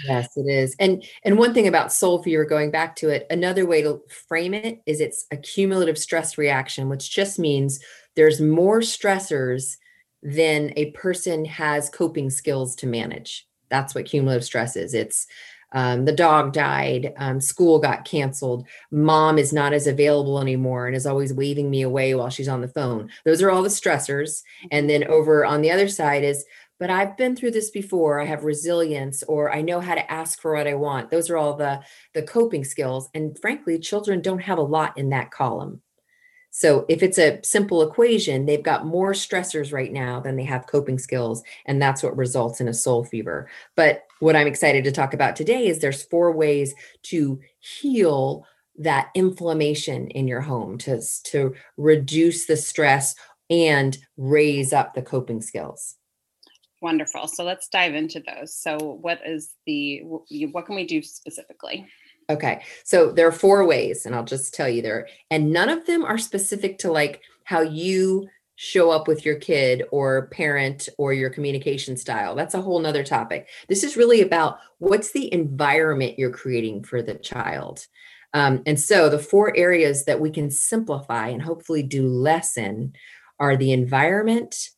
yes, 0.06 0.36
it 0.36 0.46
is. 0.46 0.76
And 0.78 1.02
and 1.24 1.38
one 1.38 1.54
thing 1.54 1.66
about 1.66 1.94
soul 1.94 2.22
fever, 2.22 2.44
going 2.44 2.70
back 2.70 2.94
to 2.96 3.08
it, 3.08 3.26
another 3.30 3.64
way 3.64 3.80
to 3.80 4.02
frame 4.28 4.52
it 4.52 4.82
is 4.84 5.00
it's 5.00 5.26
a 5.30 5.36
cumulative 5.38 5.96
stress 5.96 6.36
reaction, 6.36 6.90
which 6.90 7.10
just 7.10 7.38
means 7.38 7.80
there's 8.16 8.40
more 8.40 8.80
stressors 8.80 9.76
than 10.22 10.72
a 10.76 10.90
person 10.92 11.44
has 11.44 11.88
coping 11.88 12.30
skills 12.30 12.74
to 12.76 12.86
manage. 12.86 13.46
That's 13.68 13.94
what 13.94 14.06
cumulative 14.06 14.44
stress 14.44 14.76
is. 14.76 14.94
It's 14.94 15.26
um, 15.72 16.04
the 16.04 16.12
dog 16.12 16.52
died, 16.52 17.12
um, 17.16 17.40
school 17.40 17.78
got 17.78 18.04
canceled, 18.04 18.66
mom 18.90 19.36
is 19.36 19.52
not 19.52 19.72
as 19.72 19.86
available 19.86 20.40
anymore 20.40 20.86
and 20.86 20.96
is 20.96 21.06
always 21.06 21.34
waving 21.34 21.68
me 21.68 21.82
away 21.82 22.14
while 22.14 22.30
she's 22.30 22.48
on 22.48 22.60
the 22.60 22.68
phone. 22.68 23.10
Those 23.24 23.42
are 23.42 23.50
all 23.50 23.62
the 23.62 23.68
stressors. 23.68 24.42
And 24.70 24.88
then 24.88 25.04
over 25.04 25.44
on 25.44 25.62
the 25.62 25.72
other 25.72 25.88
side 25.88 26.22
is, 26.22 26.44
but 26.78 26.90
I've 26.90 27.16
been 27.16 27.34
through 27.34 27.50
this 27.50 27.70
before. 27.70 28.20
I 28.20 28.26
have 28.26 28.44
resilience, 28.44 29.22
or 29.24 29.52
I 29.52 29.62
know 29.62 29.80
how 29.80 29.94
to 29.94 30.10
ask 30.10 30.40
for 30.40 30.54
what 30.54 30.66
I 30.66 30.74
want. 30.74 31.10
Those 31.10 31.30
are 31.30 31.36
all 31.36 31.54
the 31.54 31.80
the 32.12 32.22
coping 32.22 32.64
skills. 32.64 33.08
And 33.14 33.38
frankly, 33.40 33.78
children 33.78 34.20
don't 34.20 34.40
have 34.40 34.58
a 34.58 34.62
lot 34.62 34.96
in 34.98 35.08
that 35.10 35.30
column. 35.30 35.80
So 36.56 36.86
if 36.88 37.02
it's 37.02 37.18
a 37.18 37.38
simple 37.42 37.82
equation, 37.82 38.46
they've 38.46 38.62
got 38.62 38.86
more 38.86 39.12
stressors 39.12 39.74
right 39.74 39.92
now 39.92 40.20
than 40.20 40.36
they 40.36 40.44
have 40.44 40.66
coping 40.66 40.98
skills. 40.98 41.42
And 41.66 41.82
that's 41.82 42.02
what 42.02 42.16
results 42.16 42.62
in 42.62 42.68
a 42.68 42.72
soul 42.72 43.04
fever. 43.04 43.46
But 43.74 44.04
what 44.20 44.36
I'm 44.36 44.46
excited 44.46 44.82
to 44.84 44.90
talk 44.90 45.12
about 45.12 45.36
today 45.36 45.66
is 45.66 45.80
there's 45.80 46.04
four 46.04 46.32
ways 46.32 46.74
to 47.02 47.38
heal 47.58 48.46
that 48.78 49.10
inflammation 49.14 50.08
in 50.08 50.26
your 50.26 50.40
home 50.40 50.78
to, 50.78 51.02
to 51.24 51.54
reduce 51.76 52.46
the 52.46 52.56
stress 52.56 53.14
and 53.50 53.98
raise 54.16 54.72
up 54.72 54.94
the 54.94 55.02
coping 55.02 55.42
skills. 55.42 55.96
Wonderful. 56.80 57.28
So 57.28 57.44
let's 57.44 57.68
dive 57.68 57.94
into 57.94 58.22
those. 58.26 58.56
So 58.56 58.78
what 58.78 59.20
is 59.26 59.52
the 59.66 60.00
what 60.04 60.64
can 60.64 60.74
we 60.74 60.86
do 60.86 61.02
specifically? 61.02 61.86
Okay. 62.28 62.62
So 62.84 63.12
there 63.12 63.28
are 63.28 63.32
four 63.32 63.64
ways, 63.64 64.04
and 64.04 64.14
I'll 64.14 64.24
just 64.24 64.52
tell 64.52 64.68
you 64.68 64.82
there, 64.82 65.08
and 65.30 65.52
none 65.52 65.68
of 65.68 65.86
them 65.86 66.04
are 66.04 66.18
specific 66.18 66.78
to 66.78 66.90
like 66.90 67.22
how 67.44 67.60
you 67.60 68.28
show 68.56 68.90
up 68.90 69.06
with 69.06 69.24
your 69.24 69.36
kid 69.36 69.84
or 69.92 70.28
parent 70.28 70.88
or 70.98 71.12
your 71.12 71.30
communication 71.30 71.96
style. 71.96 72.34
That's 72.34 72.54
a 72.54 72.60
whole 72.60 72.80
nother 72.80 73.04
topic. 73.04 73.48
This 73.68 73.84
is 73.84 73.96
really 73.96 74.22
about 74.22 74.58
what's 74.78 75.12
the 75.12 75.32
environment 75.32 76.18
you're 76.18 76.32
creating 76.32 76.82
for 76.84 77.02
the 77.02 77.14
child. 77.14 77.86
Um, 78.32 78.62
and 78.66 78.80
so 78.80 79.08
the 79.08 79.18
four 79.18 79.56
areas 79.56 80.06
that 80.06 80.20
we 80.20 80.30
can 80.30 80.50
simplify 80.50 81.28
and 81.28 81.42
hopefully 81.42 81.82
do 81.82 82.08
less 82.08 82.56
in 82.56 82.94
are 83.38 83.56
the 83.56 83.72
environment, 83.72 84.70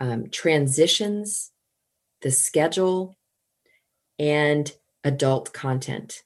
um, 0.00 0.30
transitions, 0.30 1.50
the 2.22 2.30
schedule, 2.30 3.16
and 4.18 4.72
adult 5.04 5.52
content. 5.52 6.22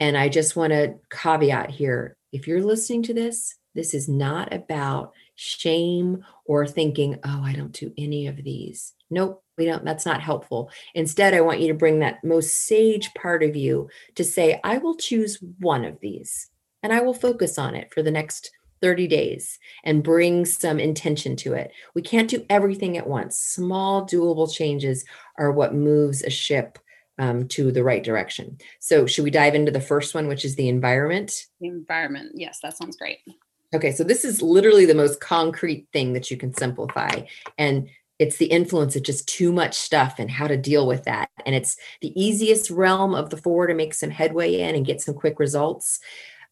And 0.00 0.16
I 0.16 0.28
just 0.28 0.56
want 0.56 0.72
to 0.72 0.94
caveat 1.10 1.70
here 1.70 2.16
if 2.32 2.46
you're 2.46 2.62
listening 2.62 3.02
to 3.04 3.14
this, 3.14 3.56
this 3.74 3.94
is 3.94 4.08
not 4.08 4.52
about 4.52 5.12
shame 5.34 6.24
or 6.44 6.66
thinking, 6.66 7.18
oh, 7.24 7.42
I 7.44 7.52
don't 7.52 7.72
do 7.72 7.92
any 7.96 8.26
of 8.26 8.36
these. 8.36 8.94
Nope, 9.10 9.42
we 9.58 9.64
don't. 9.64 9.84
That's 9.84 10.06
not 10.06 10.20
helpful. 10.20 10.70
Instead, 10.94 11.34
I 11.34 11.40
want 11.40 11.60
you 11.60 11.68
to 11.68 11.74
bring 11.74 12.00
that 12.00 12.22
most 12.24 12.66
sage 12.66 13.12
part 13.14 13.42
of 13.42 13.56
you 13.56 13.88
to 14.14 14.24
say, 14.24 14.60
I 14.62 14.78
will 14.78 14.96
choose 14.96 15.42
one 15.58 15.84
of 15.84 15.98
these 16.00 16.48
and 16.82 16.92
I 16.92 17.00
will 17.00 17.14
focus 17.14 17.58
on 17.58 17.74
it 17.74 17.92
for 17.92 18.02
the 18.02 18.10
next 18.10 18.50
30 18.82 19.08
days 19.08 19.58
and 19.84 20.02
bring 20.02 20.44
some 20.44 20.80
intention 20.80 21.36
to 21.36 21.52
it. 21.54 21.70
We 21.94 22.02
can't 22.02 22.30
do 22.30 22.46
everything 22.48 22.96
at 22.96 23.06
once. 23.06 23.38
Small, 23.38 24.06
doable 24.06 24.52
changes 24.52 25.04
are 25.38 25.52
what 25.52 25.74
moves 25.74 26.22
a 26.22 26.30
ship 26.30 26.78
um, 27.20 27.46
to 27.48 27.70
the 27.70 27.84
right 27.84 28.02
direction. 28.02 28.56
So, 28.80 29.06
should 29.06 29.24
we 29.24 29.30
dive 29.30 29.54
into 29.54 29.70
the 29.70 29.80
first 29.80 30.14
one, 30.14 30.26
which 30.26 30.44
is 30.44 30.56
the 30.56 30.68
environment? 30.68 31.46
The 31.60 31.68
environment. 31.68 32.32
Yes, 32.34 32.58
that 32.62 32.76
sounds 32.76 32.96
great. 32.96 33.18
Okay, 33.74 33.92
so 33.92 34.02
this 34.02 34.24
is 34.24 34.42
literally 34.42 34.86
the 34.86 34.94
most 34.94 35.20
concrete 35.20 35.86
thing 35.92 36.14
that 36.14 36.30
you 36.30 36.38
can 36.38 36.52
simplify. 36.54 37.22
And 37.58 37.88
it's 38.18 38.38
the 38.38 38.46
influence 38.46 38.96
of 38.96 39.02
just 39.02 39.28
too 39.28 39.52
much 39.52 39.74
stuff 39.74 40.16
and 40.18 40.30
how 40.30 40.46
to 40.48 40.56
deal 40.56 40.86
with 40.86 41.04
that. 41.04 41.28
And 41.46 41.54
it's 41.54 41.76
the 42.00 42.12
easiest 42.20 42.70
realm 42.70 43.14
of 43.14 43.30
the 43.30 43.36
four 43.36 43.66
to 43.66 43.74
make 43.74 43.94
some 43.94 44.10
headway 44.10 44.60
in 44.60 44.74
and 44.74 44.86
get 44.86 45.00
some 45.00 45.14
quick 45.14 45.38
results. 45.38 46.00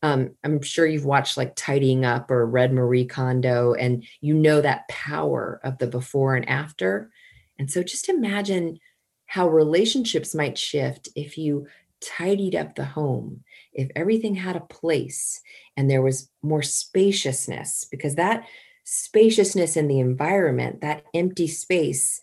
Um, 0.03 0.37
I'm 0.45 0.63
sure 0.63 0.87
you've 0.87 1.07
watched 1.07 1.39
like 1.39 1.57
Tidying 1.57 2.05
Up 2.05 2.31
or 2.31 2.47
read 2.47 2.73
Marie 2.73 3.07
Kondo, 3.07 3.73
and 3.73 4.05
you 4.21 4.35
know 4.35 4.61
that 4.61 4.87
power 4.89 5.61
of 5.65 5.79
the 5.79 5.87
before 5.87 6.37
and 6.37 6.49
after. 6.49 7.11
And 7.59 7.71
so 7.71 7.83
just 7.83 8.09
imagine 8.09 8.79
how 9.29 9.49
relationships 9.49 10.35
might 10.35 10.59
shift 10.59 11.09
if 11.15 11.39
you 11.39 11.67
tidied 12.01 12.55
up 12.55 12.75
the 12.75 12.85
home, 12.85 13.45
if 13.73 13.91
everything 13.95 14.35
had 14.35 14.57
a 14.57 14.61
place 14.61 15.41
and 15.77 15.91
there 15.91 16.03
was 16.03 16.31
more 16.43 16.63
spaciousness, 16.63 17.87
because 17.91 18.17
that 18.17 18.47
spaciousness 18.85 19.77
in 19.77 19.87
the 19.87 20.01
environment, 20.01 20.81
that 20.81 21.05
empty 21.15 21.47
space, 21.47 22.21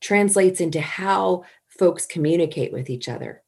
translates 0.00 0.60
into 0.60 0.80
how 0.80 1.44
folks 1.66 2.04
communicate 2.04 2.72
with 2.72 2.90
each 2.90 3.08
other 3.08 3.42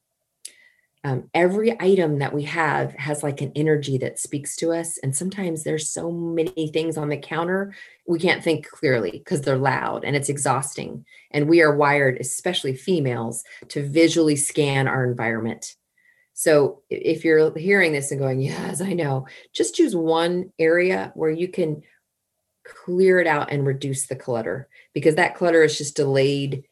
um, 1.06 1.30
every 1.34 1.80
item 1.80 2.18
that 2.18 2.32
we 2.32 2.42
have 2.42 2.92
has 2.94 3.22
like 3.22 3.40
an 3.40 3.52
energy 3.54 3.96
that 3.98 4.18
speaks 4.18 4.56
to 4.56 4.72
us 4.72 4.98
and 4.98 5.14
sometimes 5.14 5.62
there's 5.62 5.88
so 5.88 6.10
many 6.10 6.68
things 6.72 6.96
on 6.96 7.08
the 7.08 7.16
counter 7.16 7.72
we 8.08 8.18
can't 8.18 8.42
think 8.42 8.68
clearly 8.68 9.12
because 9.12 9.42
they're 9.42 9.56
loud 9.56 10.04
and 10.04 10.16
it's 10.16 10.28
exhausting. 10.28 11.04
And 11.30 11.48
we 11.48 11.62
are 11.62 11.76
wired 11.76 12.18
especially 12.18 12.75
females 12.75 13.44
to 13.68 13.88
visually 13.88 14.34
scan 14.34 14.88
our 14.88 15.04
environment. 15.04 15.76
So 16.34 16.82
if 16.90 17.25
you're 17.25 17.56
hearing 17.56 17.92
this 17.92 18.10
and 18.10 18.20
going 18.20 18.40
yes 18.40 18.80
i 18.80 18.92
know 18.92 19.28
just 19.54 19.76
choose 19.76 19.94
one 19.94 20.52
area 20.58 21.12
where 21.14 21.30
you 21.30 21.46
can 21.46 21.82
clear 22.84 23.20
it 23.20 23.28
out 23.28 23.52
and 23.52 23.64
reduce 23.64 24.08
the 24.08 24.16
clutter 24.16 24.68
because 24.92 25.14
that 25.14 25.36
clutter 25.36 25.62
is 25.62 25.78
just 25.78 25.94
delayed 25.94 26.64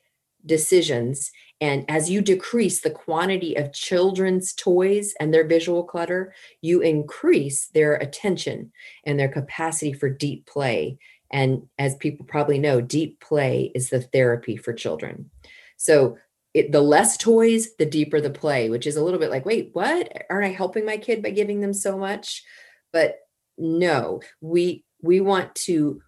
decisions 0.47 1.31
and 1.61 1.85
as 1.89 2.11
you 2.11 2.21
decrease 2.21 2.81
the 2.81 2.91
quantity 2.91 3.55
of 3.55 3.73
children's 3.73 4.53
toys 4.53 5.15
and 5.21 5.33
their 5.33 5.47
visual 5.47 5.85
clutter, 5.85 6.35
you 6.61 6.81
increase 6.81 7.69
their 7.69 7.95
attention 7.95 8.73
and 9.05 9.19
their 9.19 9.29
capacity 9.29 9.93
for 9.93 10.09
deep 10.11 10.47
play. 10.47 10.99
And 11.31 11.69
as 11.79 11.97
people 11.97 12.27
probably 12.27 12.59
know, 12.59 12.81
deep 12.81 13.21
play 13.21 13.73
is 13.75 13.89
the 13.89 14.01
therapy 14.01 14.57
for 14.57 14.73
children. 14.73 15.31
So 15.77 16.19
it, 16.53 16.71
the 16.71 16.81
less 16.83 17.17
toys, 17.17 17.75
the 17.79 17.87
deeper 17.87 18.21
the 18.21 18.31
play, 18.31 18.69
which 18.69 18.87
is 18.87 18.97
a 18.97 19.03
little 19.03 19.19
bit 19.19 19.31
like, 19.31 19.47
wait, 19.47 19.71
what? 19.73 20.25
Aren't 20.29 20.47
I 20.47 20.51
helping 20.51 20.85
my 20.85 20.97
kid 20.97 21.23
by 21.23 21.31
giving 21.31 21.61
them 21.61 21.73
so 21.73 21.97
much? 21.97 22.45
But 22.93 23.21
no, 23.57 24.21
we 24.41 24.85
we 25.03 25.21
want 25.21 25.55
to 25.55 26.03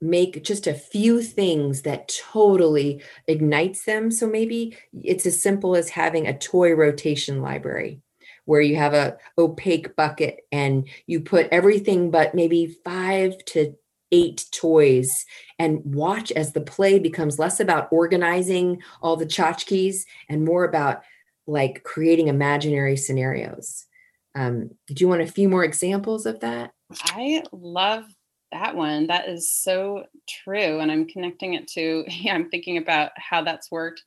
make 0.00 0.44
just 0.44 0.66
a 0.66 0.74
few 0.74 1.22
things 1.22 1.82
that 1.82 2.08
totally 2.32 3.02
ignites 3.26 3.84
them. 3.84 4.10
So 4.10 4.28
maybe 4.28 4.76
it's 4.92 5.26
as 5.26 5.40
simple 5.40 5.74
as 5.74 5.88
having 5.88 6.26
a 6.26 6.36
toy 6.36 6.74
rotation 6.74 7.40
library 7.40 8.02
where 8.44 8.60
you 8.60 8.76
have 8.76 8.94
a 8.94 9.16
opaque 9.38 9.96
bucket 9.96 10.40
and 10.52 10.88
you 11.06 11.20
put 11.20 11.48
everything 11.50 12.10
but 12.10 12.34
maybe 12.34 12.78
5 12.84 13.44
to 13.46 13.74
8 14.12 14.44
toys 14.52 15.24
and 15.58 15.80
watch 15.84 16.30
as 16.32 16.52
the 16.52 16.60
play 16.60 16.98
becomes 16.98 17.38
less 17.38 17.58
about 17.58 17.88
organizing 17.90 18.82
all 19.02 19.16
the 19.16 19.26
tchotchkes 19.26 20.04
and 20.28 20.44
more 20.44 20.64
about 20.64 21.02
like 21.46 21.82
creating 21.82 22.28
imaginary 22.28 22.96
scenarios. 22.96 23.86
Um, 24.34 24.70
do 24.86 24.94
you 24.98 25.08
want 25.08 25.22
a 25.22 25.26
few 25.26 25.48
more 25.48 25.64
examples 25.64 26.26
of 26.26 26.40
that? 26.40 26.72
I 27.02 27.42
love 27.52 28.04
that 28.52 28.76
one 28.76 29.06
that 29.08 29.28
is 29.28 29.50
so 29.50 30.04
true 30.28 30.80
and 30.80 30.90
i'm 30.90 31.06
connecting 31.06 31.54
it 31.54 31.66
to 31.66 32.04
yeah 32.08 32.34
i'm 32.34 32.48
thinking 32.48 32.78
about 32.78 33.10
how 33.16 33.42
that's 33.42 33.70
worked 33.70 34.02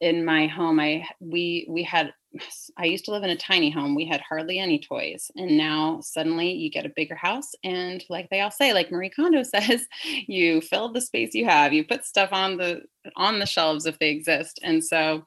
in 0.00 0.24
my 0.24 0.46
home 0.46 0.78
i 0.80 1.04
we 1.20 1.66
we 1.68 1.82
had 1.82 2.12
i 2.76 2.84
used 2.84 3.04
to 3.04 3.10
live 3.10 3.24
in 3.24 3.30
a 3.30 3.36
tiny 3.36 3.70
home 3.70 3.94
we 3.94 4.06
had 4.06 4.20
hardly 4.20 4.58
any 4.58 4.78
toys 4.78 5.30
and 5.36 5.56
now 5.56 6.00
suddenly 6.00 6.52
you 6.52 6.70
get 6.70 6.86
a 6.86 6.92
bigger 6.94 7.16
house 7.16 7.52
and 7.64 8.04
like 8.08 8.28
they 8.30 8.40
all 8.40 8.50
say 8.50 8.72
like 8.72 8.90
marie 8.90 9.10
kondo 9.10 9.42
says 9.42 9.86
you 10.26 10.60
fill 10.60 10.92
the 10.92 11.00
space 11.00 11.34
you 11.34 11.44
have 11.44 11.72
you 11.72 11.84
put 11.84 12.04
stuff 12.04 12.32
on 12.32 12.56
the 12.56 12.82
on 13.16 13.38
the 13.38 13.46
shelves 13.46 13.86
if 13.86 13.98
they 13.98 14.10
exist 14.10 14.60
and 14.62 14.84
so 14.84 15.24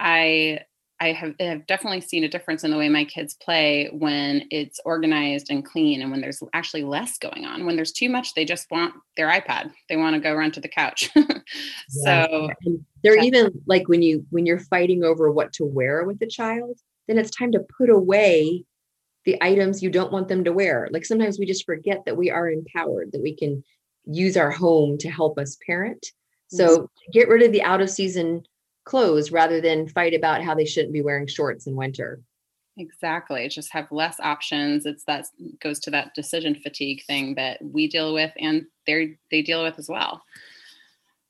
i 0.00 0.58
I 1.00 1.12
have, 1.12 1.34
have, 1.40 1.66
definitely 1.66 2.00
seen 2.00 2.24
a 2.24 2.28
difference 2.28 2.62
in 2.62 2.70
the 2.70 2.78
way 2.78 2.88
my 2.88 3.04
kids 3.04 3.34
play 3.34 3.90
when 3.92 4.46
it's 4.50 4.78
organized 4.84 5.48
and 5.50 5.64
clean 5.64 6.00
and 6.00 6.10
when 6.10 6.20
there's 6.20 6.40
actually 6.52 6.84
less 6.84 7.18
going 7.18 7.44
on. 7.44 7.66
When 7.66 7.76
there's 7.76 7.92
too 7.92 8.08
much, 8.08 8.34
they 8.34 8.44
just 8.44 8.70
want 8.70 8.94
their 9.16 9.28
iPad. 9.28 9.72
They 9.88 9.96
want 9.96 10.14
to 10.14 10.20
go 10.20 10.34
run 10.34 10.52
to 10.52 10.60
the 10.60 10.68
couch. 10.68 11.10
so 11.88 12.48
and 12.64 12.84
they're 13.02 13.22
even 13.22 13.50
like 13.66 13.88
when 13.88 14.02
you 14.02 14.24
when 14.30 14.46
you're 14.46 14.60
fighting 14.60 15.02
over 15.02 15.30
what 15.30 15.52
to 15.54 15.64
wear 15.64 16.04
with 16.04 16.20
the 16.20 16.26
child, 16.26 16.78
then 17.08 17.18
it's 17.18 17.30
time 17.30 17.52
to 17.52 17.66
put 17.76 17.90
away 17.90 18.64
the 19.24 19.36
items 19.42 19.82
you 19.82 19.90
don't 19.90 20.12
want 20.12 20.28
them 20.28 20.44
to 20.44 20.52
wear. 20.52 20.88
Like 20.92 21.04
sometimes 21.04 21.38
we 21.38 21.46
just 21.46 21.66
forget 21.66 22.04
that 22.04 22.16
we 22.16 22.30
are 22.30 22.48
empowered, 22.48 23.12
that 23.12 23.22
we 23.22 23.34
can 23.34 23.64
use 24.06 24.36
our 24.36 24.50
home 24.50 24.98
to 24.98 25.10
help 25.10 25.38
us 25.38 25.56
parent. 25.66 26.06
So 26.48 26.88
get 27.12 27.28
rid 27.28 27.42
of 27.42 27.50
the 27.50 27.64
out 27.64 27.80
of 27.80 27.90
season 27.90 28.44
clothes 28.84 29.32
rather 29.32 29.60
than 29.60 29.88
fight 29.88 30.14
about 30.14 30.42
how 30.42 30.54
they 30.54 30.64
shouldn't 30.64 30.92
be 30.92 31.02
wearing 31.02 31.26
shorts 31.26 31.66
in 31.66 31.74
winter. 31.74 32.20
Exactly. 32.76 33.48
Just 33.48 33.72
have 33.72 33.90
less 33.92 34.18
options. 34.20 34.84
It's 34.84 35.04
that 35.04 35.26
goes 35.60 35.78
to 35.80 35.90
that 35.90 36.14
decision 36.14 36.56
fatigue 36.56 37.04
thing 37.06 37.36
that 37.36 37.58
we 37.62 37.88
deal 37.88 38.12
with 38.12 38.32
and 38.38 38.66
they 38.86 39.16
they 39.30 39.42
deal 39.42 39.62
with 39.62 39.78
as 39.78 39.88
well. 39.88 40.22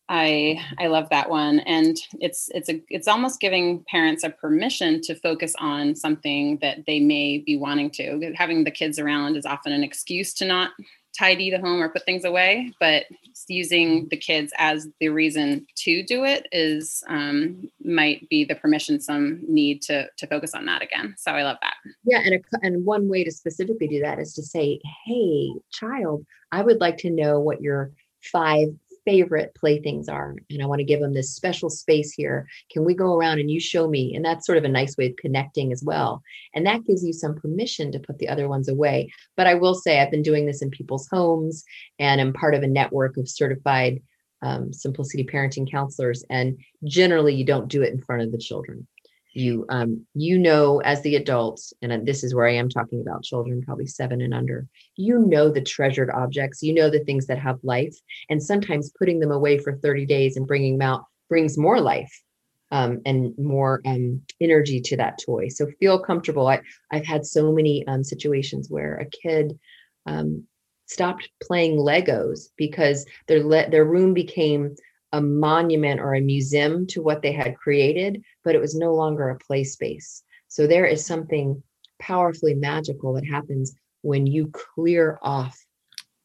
I 0.09 0.61
I 0.79 0.87
love 0.87 1.09
that 1.11 1.31
one 1.31 1.61
and 1.61 1.97
it's 2.21 2.51
it's 2.55 2.69
a 2.69 2.83
it's 2.89 3.09
almost 3.09 3.41
giving 3.41 3.85
parents 3.91 4.25
a 4.25 4.31
permission 4.31 5.01
to 5.03 5.15
focus 5.15 5.55
on 5.59 5.95
something 5.95 6.59
that 6.63 6.87
they 6.87 7.01
may 7.01 7.39
be 7.39 7.57
wanting 7.57 7.91
to. 7.93 8.33
Having 8.35 8.65
the 8.65 8.71
kids 8.71 8.99
around 8.99 9.37
is 9.37 9.47
often 9.47 9.73
an 9.73 9.85
excuse 9.85 10.33
to 10.35 10.47
not 10.47 10.71
tidy 11.16 11.50
the 11.50 11.59
home 11.59 11.83
or 11.83 11.88
put 11.88 12.04
things 12.04 12.25
away, 12.25 12.73
but 12.80 13.04
using 13.49 14.09
the 14.11 14.16
kids 14.16 14.52
as 14.59 14.88
the 15.00 15.09
reason 15.09 15.66
to 15.76 16.02
do 16.04 16.25
it 16.25 16.47
is 16.52 17.02
um, 17.09 17.71
might 17.85 18.28
be 18.28 18.44
the 18.44 18.54
permission 18.54 19.00
some 19.00 19.40
need 19.47 19.83
to 19.83 20.06
to 20.16 20.26
focus 20.26 20.54
on 20.54 20.66
that 20.66 20.83
again. 20.83 21.14
So 21.18 21.33
I 21.33 21.42
love 21.42 21.59
that. 21.62 21.75
Yeah, 22.04 22.21
and 22.21 22.35
a, 22.35 22.40
and 22.62 22.85
one 22.85 23.09
way 23.09 23.25
to 23.25 23.30
specifically 23.30 23.88
do 23.88 24.00
that 24.00 24.18
is 24.18 24.35
to 24.35 24.42
say, 24.42 24.80
"Hey, 25.04 25.52
child, 25.71 26.25
I 26.52 26.62
would 26.62 26.80
like 26.80 26.99
to 26.99 27.11
know 27.11 27.40
what 27.40 27.62
your 27.62 27.92
five 28.21 28.68
favorite 29.05 29.55
playthings 29.55 30.09
are 30.09 30.35
and 30.51 30.63
i 30.63 30.67
want 30.67 30.79
to 30.79 30.85
give 30.85 31.01
them 31.01 31.15
this 31.15 31.35
special 31.35 31.71
space 31.71 32.13
here. 32.13 32.47
Can 32.71 32.85
we 32.85 32.95
go 32.95 33.15
around 33.15 33.39
and 33.39 33.51
you 33.51 33.61
show 33.61 33.89
me? 33.89 34.15
And 34.15 34.25
that's 34.25 34.47
sort 34.47 34.59
of 34.59 34.65
a 34.65 34.69
nice 34.69 34.97
way 34.97 35.07
of 35.07 35.17
connecting 35.17 35.73
as 35.73 35.83
well. 35.83 36.23
And 36.55 36.67
that 36.67 36.85
gives 36.85 37.05
you 37.05 37.13
some 37.13 37.35
permission 37.35 37.93
to 37.93 37.99
put 37.99 38.19
the 38.19 38.29
other 38.29 38.49
ones 38.49 38.69
away. 38.69 39.11
But 39.37 39.47
i 39.47 39.55
will 39.55 39.75
say 39.75 40.01
i've 40.01 40.11
been 40.11 40.23
doing 40.23 40.47
this 40.47 40.63
in 40.63 40.71
people's 40.71 41.09
homes 41.09 41.65
and 41.99 42.21
i'm 42.21 42.33
part 42.33 42.55
of 42.55 42.63
a 42.63 42.69
network 42.69 43.17
of 43.17 43.29
certified 43.29 44.03
um, 44.43 44.73
simplicity 44.73 45.25
parenting 45.25 45.71
counselors 45.71 46.23
and 46.29 46.59
generally 46.85 47.35
you 47.35 47.45
don't 47.45 47.69
do 47.69 47.83
it 47.83 47.93
in 47.93 48.03
front 48.03 48.23
of 48.23 48.31
the 48.31 48.39
children 48.39 48.87
you 49.35 49.67
um, 49.69 50.05
you 50.14 50.38
know 50.38 50.81
as 50.81 51.03
the 51.03 51.17
adults 51.17 51.73
and 51.83 52.07
this 52.07 52.25
is 52.25 52.35
where 52.35 52.47
i 52.47 52.55
am 52.55 52.69
talking 52.69 53.00
about 53.00 53.23
children 53.23 53.62
probably 53.62 53.87
seven 53.87 54.21
and 54.21 54.33
under 54.33 54.67
you 54.97 55.19
know 55.19 55.50
the 55.50 55.61
treasured 55.61 56.11
objects 56.11 56.62
you 56.62 56.73
know 56.73 56.88
the 56.88 57.05
things 57.05 57.26
that 57.26 57.38
have 57.38 57.59
life 57.62 57.97
and 58.31 58.43
sometimes 58.43 58.93
putting 58.99 59.21
them 59.21 59.33
away 59.33 59.59
for 59.59 59.76
30 59.76 60.07
days 60.07 60.37
and 60.37 60.47
bringing 60.47 60.79
them 60.79 60.88
out 60.88 61.05
brings 61.29 61.59
more 61.59 61.81
life 61.81 62.23
um, 62.71 63.00
and 63.07 63.37
more 63.38 63.81
um, 63.87 64.21
energy 64.41 64.81
to 64.81 64.97
that 64.97 65.21
toy. 65.25 65.49
So 65.49 65.69
feel 65.79 65.99
comfortable. 65.99 66.49
I, 66.49 66.61
i've 66.91 67.07
had 67.07 67.25
so 67.25 67.53
many 67.53 67.87
um, 67.87 68.03
situations 68.03 68.69
where 68.69 68.97
a 68.97 69.07
kid 69.07 69.59
um, 70.07 70.45
stopped 70.87 71.29
playing 71.43 71.76
legos 71.76 72.49
because 72.57 73.07
their 73.29 73.43
le- 73.45 73.71
their 73.71 73.85
room 73.85 74.12
became 74.14 74.75
a 75.14 75.21
monument 75.21 76.00
or 76.00 76.12
a 76.12 76.21
museum 76.21 76.88
to 76.88 77.00
what 77.00 77.23
they 77.23 77.30
had 77.30 77.56
created, 77.56 78.21
but 78.42 78.56
it 78.56 78.61
was 78.61 78.75
no 78.75 78.92
longer 78.92 79.30
a 79.30 79.38
play 79.38 79.62
space. 79.62 80.25
So 80.49 80.66
there 80.66 80.87
is 80.87 81.06
something 81.06 81.62
powerfully 82.00 82.54
magical 82.54 83.12
that 83.14 83.25
happens 83.25 83.73
when 84.02 84.26
you 84.26 84.50
clear 84.52 85.21
off 85.23 85.56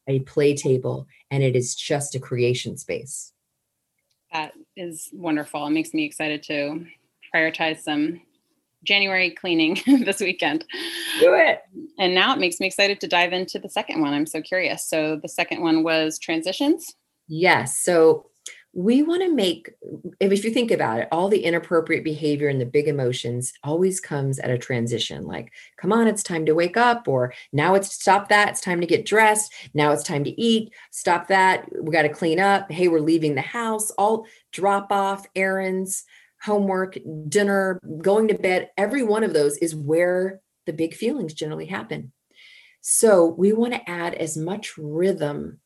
a 0.08 0.18
play 0.20 0.56
table 0.56 1.06
and 1.30 1.44
it 1.44 1.54
is 1.54 1.76
just 1.76 2.16
a 2.16 2.18
creation 2.18 2.76
space. 2.76 3.32
That 4.32 4.54
is 4.76 5.08
wonderful. 5.12 5.64
It 5.68 5.70
makes 5.70 5.94
me 5.94 6.04
excited 6.04 6.42
to 6.44 6.84
prioritize 7.32 7.82
some 7.82 8.20
January 8.82 9.30
cleaning 9.30 9.78
this 10.04 10.18
weekend. 10.18 10.64
Do 11.20 11.34
it. 11.34 11.62
And 11.96 12.12
now 12.12 12.34
it 12.34 12.40
makes 12.40 12.58
me 12.58 12.66
excited 12.66 12.98
to 13.00 13.06
dive 13.06 13.32
into 13.32 13.60
the 13.60 13.68
second 13.68 14.00
one. 14.00 14.14
I'm 14.14 14.26
so 14.26 14.42
curious. 14.42 14.84
So 14.84 15.20
the 15.22 15.28
second 15.28 15.62
one 15.62 15.84
was 15.84 16.18
transitions. 16.18 16.92
Yes. 17.28 17.78
So 17.78 18.29
we 18.72 19.02
want 19.02 19.22
to 19.22 19.34
make 19.34 19.72
if 20.20 20.44
you 20.44 20.50
think 20.50 20.70
about 20.70 21.00
it 21.00 21.08
all 21.10 21.28
the 21.28 21.44
inappropriate 21.44 22.04
behavior 22.04 22.48
and 22.48 22.60
the 22.60 22.66
big 22.66 22.86
emotions 22.86 23.52
always 23.64 23.98
comes 24.00 24.38
at 24.38 24.50
a 24.50 24.58
transition 24.58 25.24
like 25.24 25.52
come 25.76 25.92
on 25.92 26.06
it's 26.06 26.22
time 26.22 26.46
to 26.46 26.54
wake 26.54 26.76
up 26.76 27.08
or 27.08 27.32
now 27.52 27.74
it's 27.74 27.92
stop 27.92 28.28
that 28.28 28.48
it's 28.48 28.60
time 28.60 28.80
to 28.80 28.86
get 28.86 29.04
dressed 29.04 29.52
now 29.74 29.90
it's 29.90 30.04
time 30.04 30.22
to 30.22 30.40
eat 30.40 30.72
stop 30.92 31.26
that 31.26 31.68
we 31.82 31.90
got 31.90 32.02
to 32.02 32.08
clean 32.08 32.38
up 32.38 32.70
hey 32.70 32.86
we're 32.86 33.00
leaving 33.00 33.34
the 33.34 33.40
house 33.40 33.90
all 33.92 34.24
drop 34.52 34.92
off 34.92 35.26
errands 35.34 36.04
homework 36.42 36.96
dinner 37.28 37.80
going 38.00 38.28
to 38.28 38.34
bed 38.34 38.70
every 38.78 39.02
one 39.02 39.24
of 39.24 39.32
those 39.32 39.56
is 39.58 39.74
where 39.74 40.40
the 40.70 40.76
big 40.76 40.94
feelings 40.94 41.34
generally 41.34 41.66
happen. 41.66 42.12
So 42.80 43.26
we 43.26 43.52
want 43.52 43.74
to 43.74 43.90
add 43.90 44.14
as 44.14 44.36
much 44.36 44.78
rhythm 44.78 45.58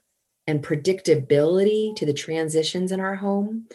and 0.47 0.63
predictability 0.63 1.95
to 1.97 2.07
the 2.07 2.13
transitions 2.13 2.93
in 2.93 3.01
our 3.01 3.17
home. 3.17 3.67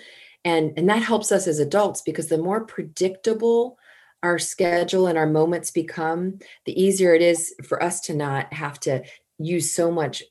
And 0.46 0.74
and 0.78 0.90
that 0.90 1.02
helps 1.04 1.32
us 1.32 1.48
as 1.48 1.60
adults 1.60 2.02
because 2.02 2.28
the 2.28 2.38
more 2.38 2.66
predictable 2.66 3.78
our 4.24 4.40
schedule 4.40 5.08
and 5.08 5.18
our 5.18 5.28
moments 5.28 5.72
become 5.72 6.40
the 6.66 6.82
easier 6.82 7.14
it 7.14 7.22
is 7.22 7.54
for 7.66 7.82
us 7.82 8.02
to 8.02 8.14
not 8.14 8.52
have 8.54 8.80
to 8.82 9.04
use 9.38 9.74
so 9.74 9.92
much 9.92 10.24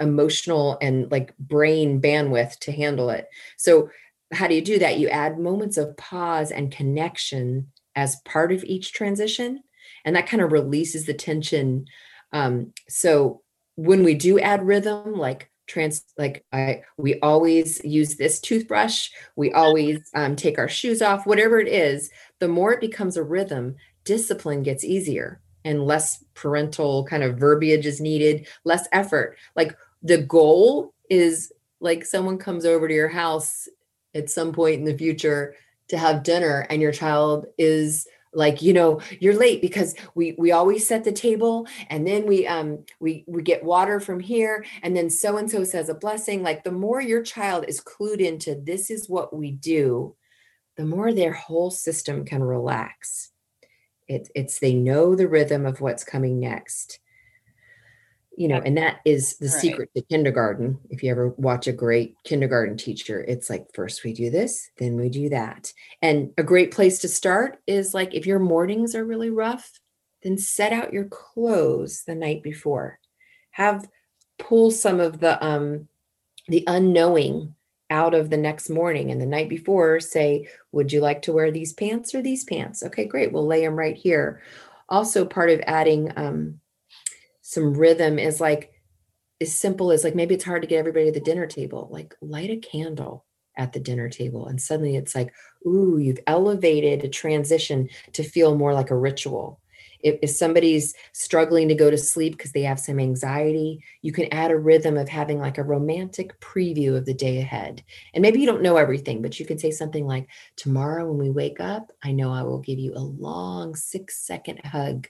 emotional 0.00 0.76
and 0.82 1.10
like 1.10 1.36
brain 1.38 2.00
bandwidth 2.00 2.58
to 2.58 2.72
handle 2.72 3.10
it. 3.10 3.28
So 3.56 3.90
how 4.32 4.48
do 4.48 4.54
you 4.54 4.62
do 4.62 4.78
that? 4.80 4.98
You 4.98 5.08
add 5.08 5.38
moments 5.38 5.76
of 5.76 5.96
pause 5.96 6.50
and 6.50 6.70
connection 6.70 7.68
as 7.96 8.20
part 8.24 8.52
of 8.52 8.64
each 8.64 8.92
transition 8.92 9.62
and 10.04 10.14
that 10.14 10.26
kind 10.26 10.42
of 10.42 10.52
releases 10.52 11.06
the 11.06 11.14
tension. 11.14 11.86
Um, 12.32 12.72
so 12.88 13.42
when 13.76 14.04
we 14.04 14.14
do 14.14 14.38
add 14.38 14.66
rhythm 14.66 15.14
like 15.14 15.50
trans 15.68 16.04
like 16.16 16.44
i 16.52 16.82
we 16.96 17.20
always 17.20 17.82
use 17.84 18.16
this 18.16 18.40
toothbrush. 18.40 19.10
We 19.36 19.52
always 19.52 20.10
um, 20.14 20.34
take 20.34 20.58
our 20.58 20.68
shoes 20.68 21.02
off 21.02 21.26
whatever 21.26 21.60
it 21.60 21.68
is. 21.68 22.10
The 22.40 22.48
more 22.48 22.72
it 22.72 22.80
becomes 22.80 23.16
a 23.16 23.22
rhythm 23.22 23.76
discipline 24.04 24.62
gets 24.62 24.84
easier 24.84 25.40
and 25.64 25.84
less 25.84 26.24
parental 26.34 27.04
kind 27.04 27.22
of 27.22 27.36
verbiage 27.36 27.86
is 27.86 28.00
needed 28.00 28.48
less 28.64 28.88
effort. 28.92 29.36
Like 29.54 29.76
the 30.02 30.18
goal 30.18 30.94
is 31.10 31.52
like 31.80 32.04
someone 32.04 32.38
comes 32.38 32.64
over 32.64 32.88
to 32.88 32.94
your 32.94 33.08
house 33.08 33.68
at 34.14 34.30
some 34.30 34.52
point 34.52 34.78
in 34.78 34.84
the 34.84 34.96
future 34.96 35.54
to 35.88 35.98
have 35.98 36.22
dinner 36.22 36.66
and 36.70 36.80
your 36.80 36.92
child 36.92 37.46
is 37.58 38.06
like 38.38 38.62
you 38.62 38.72
know 38.72 39.00
you're 39.20 39.34
late 39.34 39.60
because 39.60 39.94
we 40.14 40.34
we 40.38 40.52
always 40.52 40.86
set 40.86 41.04
the 41.04 41.12
table 41.12 41.66
and 41.90 42.06
then 42.06 42.24
we 42.26 42.46
um 42.46 42.84
we 43.00 43.24
we 43.26 43.42
get 43.42 43.64
water 43.64 44.00
from 44.00 44.20
here 44.20 44.64
and 44.82 44.96
then 44.96 45.10
so 45.10 45.36
and 45.36 45.50
so 45.50 45.64
says 45.64 45.88
a 45.88 45.94
blessing. 45.94 46.42
Like 46.42 46.64
the 46.64 46.72
more 46.72 47.00
your 47.00 47.22
child 47.22 47.64
is 47.68 47.80
clued 47.80 48.20
into 48.20 48.54
this 48.54 48.90
is 48.90 49.08
what 49.08 49.36
we 49.36 49.50
do 49.50 50.14
the 50.76 50.86
more 50.86 51.12
their 51.12 51.32
whole 51.32 51.72
system 51.72 52.24
can 52.24 52.42
relax. 52.42 53.32
It, 54.06 54.30
it's 54.34 54.60
they 54.60 54.74
know 54.74 55.16
the 55.16 55.28
rhythm 55.28 55.66
of 55.66 55.80
what's 55.80 56.04
coming 56.04 56.38
next 56.38 57.00
you 58.38 58.46
know, 58.46 58.62
and 58.64 58.76
that 58.78 59.00
is 59.04 59.36
the 59.38 59.46
right. 59.46 59.60
secret 59.60 59.90
to 59.96 60.02
kindergarten. 60.02 60.78
If 60.90 61.02
you 61.02 61.10
ever 61.10 61.30
watch 61.30 61.66
a 61.66 61.72
great 61.72 62.14
kindergarten 62.22 62.76
teacher, 62.76 63.24
it's 63.26 63.50
like 63.50 63.66
first 63.74 64.04
we 64.04 64.12
do 64.12 64.30
this, 64.30 64.70
then 64.78 64.94
we 64.94 65.08
do 65.08 65.28
that. 65.30 65.72
And 66.02 66.30
a 66.38 66.44
great 66.44 66.70
place 66.70 67.00
to 67.00 67.08
start 67.08 67.58
is 67.66 67.94
like 67.94 68.14
if 68.14 68.26
your 68.26 68.38
mornings 68.38 68.94
are 68.94 69.04
really 69.04 69.30
rough, 69.30 69.80
then 70.22 70.38
set 70.38 70.72
out 70.72 70.92
your 70.92 71.06
clothes 71.06 72.04
the 72.06 72.14
night 72.14 72.44
before. 72.44 73.00
Have 73.50 73.88
pull 74.38 74.70
some 74.70 75.00
of 75.00 75.18
the 75.18 75.44
um 75.44 75.88
the 76.46 76.62
unknowing 76.68 77.56
out 77.90 78.14
of 78.14 78.30
the 78.30 78.36
next 78.36 78.70
morning 78.70 79.10
and 79.10 79.20
the 79.20 79.26
night 79.26 79.48
before 79.48 79.98
say, 79.98 80.46
would 80.70 80.92
you 80.92 81.00
like 81.00 81.22
to 81.22 81.32
wear 81.32 81.50
these 81.50 81.72
pants 81.72 82.14
or 82.14 82.22
these 82.22 82.44
pants? 82.44 82.84
Okay, 82.84 83.04
great. 83.04 83.32
We'll 83.32 83.46
lay 83.48 83.62
them 83.64 83.74
right 83.74 83.96
here. 83.96 84.40
Also 84.88 85.24
part 85.24 85.50
of 85.50 85.60
adding 85.66 86.12
um 86.16 86.60
some 87.48 87.72
rhythm 87.72 88.18
is 88.18 88.42
like 88.42 88.74
as 89.40 89.54
simple 89.54 89.90
as 89.90 90.04
like 90.04 90.14
maybe 90.14 90.34
it's 90.34 90.44
hard 90.44 90.60
to 90.60 90.68
get 90.68 90.78
everybody 90.78 91.06
to 91.06 91.12
the 91.12 91.20
dinner 91.20 91.46
table 91.46 91.88
like 91.90 92.14
light 92.20 92.50
a 92.50 92.56
candle 92.58 93.24
at 93.56 93.72
the 93.72 93.80
dinner 93.80 94.10
table 94.10 94.48
and 94.48 94.60
suddenly 94.60 94.96
it's 94.96 95.14
like 95.14 95.32
ooh 95.66 95.96
you've 95.96 96.20
elevated 96.26 97.02
a 97.02 97.08
transition 97.08 97.88
to 98.12 98.22
feel 98.22 98.54
more 98.54 98.74
like 98.74 98.90
a 98.90 98.96
ritual 98.96 99.62
if, 100.00 100.18
if 100.22 100.30
somebody's 100.30 100.94
struggling 101.12 101.68
to 101.68 101.74
go 101.74 101.90
to 101.90 101.98
sleep 101.98 102.36
because 102.36 102.52
they 102.52 102.62
have 102.62 102.78
some 102.78 103.00
anxiety, 103.00 103.82
you 104.02 104.12
can 104.12 104.32
add 104.32 104.50
a 104.50 104.56
rhythm 104.56 104.96
of 104.96 105.08
having 105.08 105.40
like 105.40 105.58
a 105.58 105.64
romantic 105.64 106.38
preview 106.40 106.96
of 106.96 107.04
the 107.04 107.14
day 107.14 107.38
ahead. 107.38 107.82
And 108.14 108.22
maybe 108.22 108.40
you 108.40 108.46
don't 108.46 108.62
know 108.62 108.76
everything, 108.76 109.22
but 109.22 109.40
you 109.40 109.46
can 109.46 109.58
say 109.58 109.72
something 109.72 110.06
like, 110.06 110.28
Tomorrow 110.56 111.08
when 111.08 111.18
we 111.18 111.30
wake 111.30 111.58
up, 111.58 111.90
I 112.02 112.12
know 112.12 112.32
I 112.32 112.42
will 112.42 112.60
give 112.60 112.78
you 112.78 112.94
a 112.94 113.00
long 113.00 113.74
six 113.74 114.24
second 114.24 114.64
hug. 114.64 115.08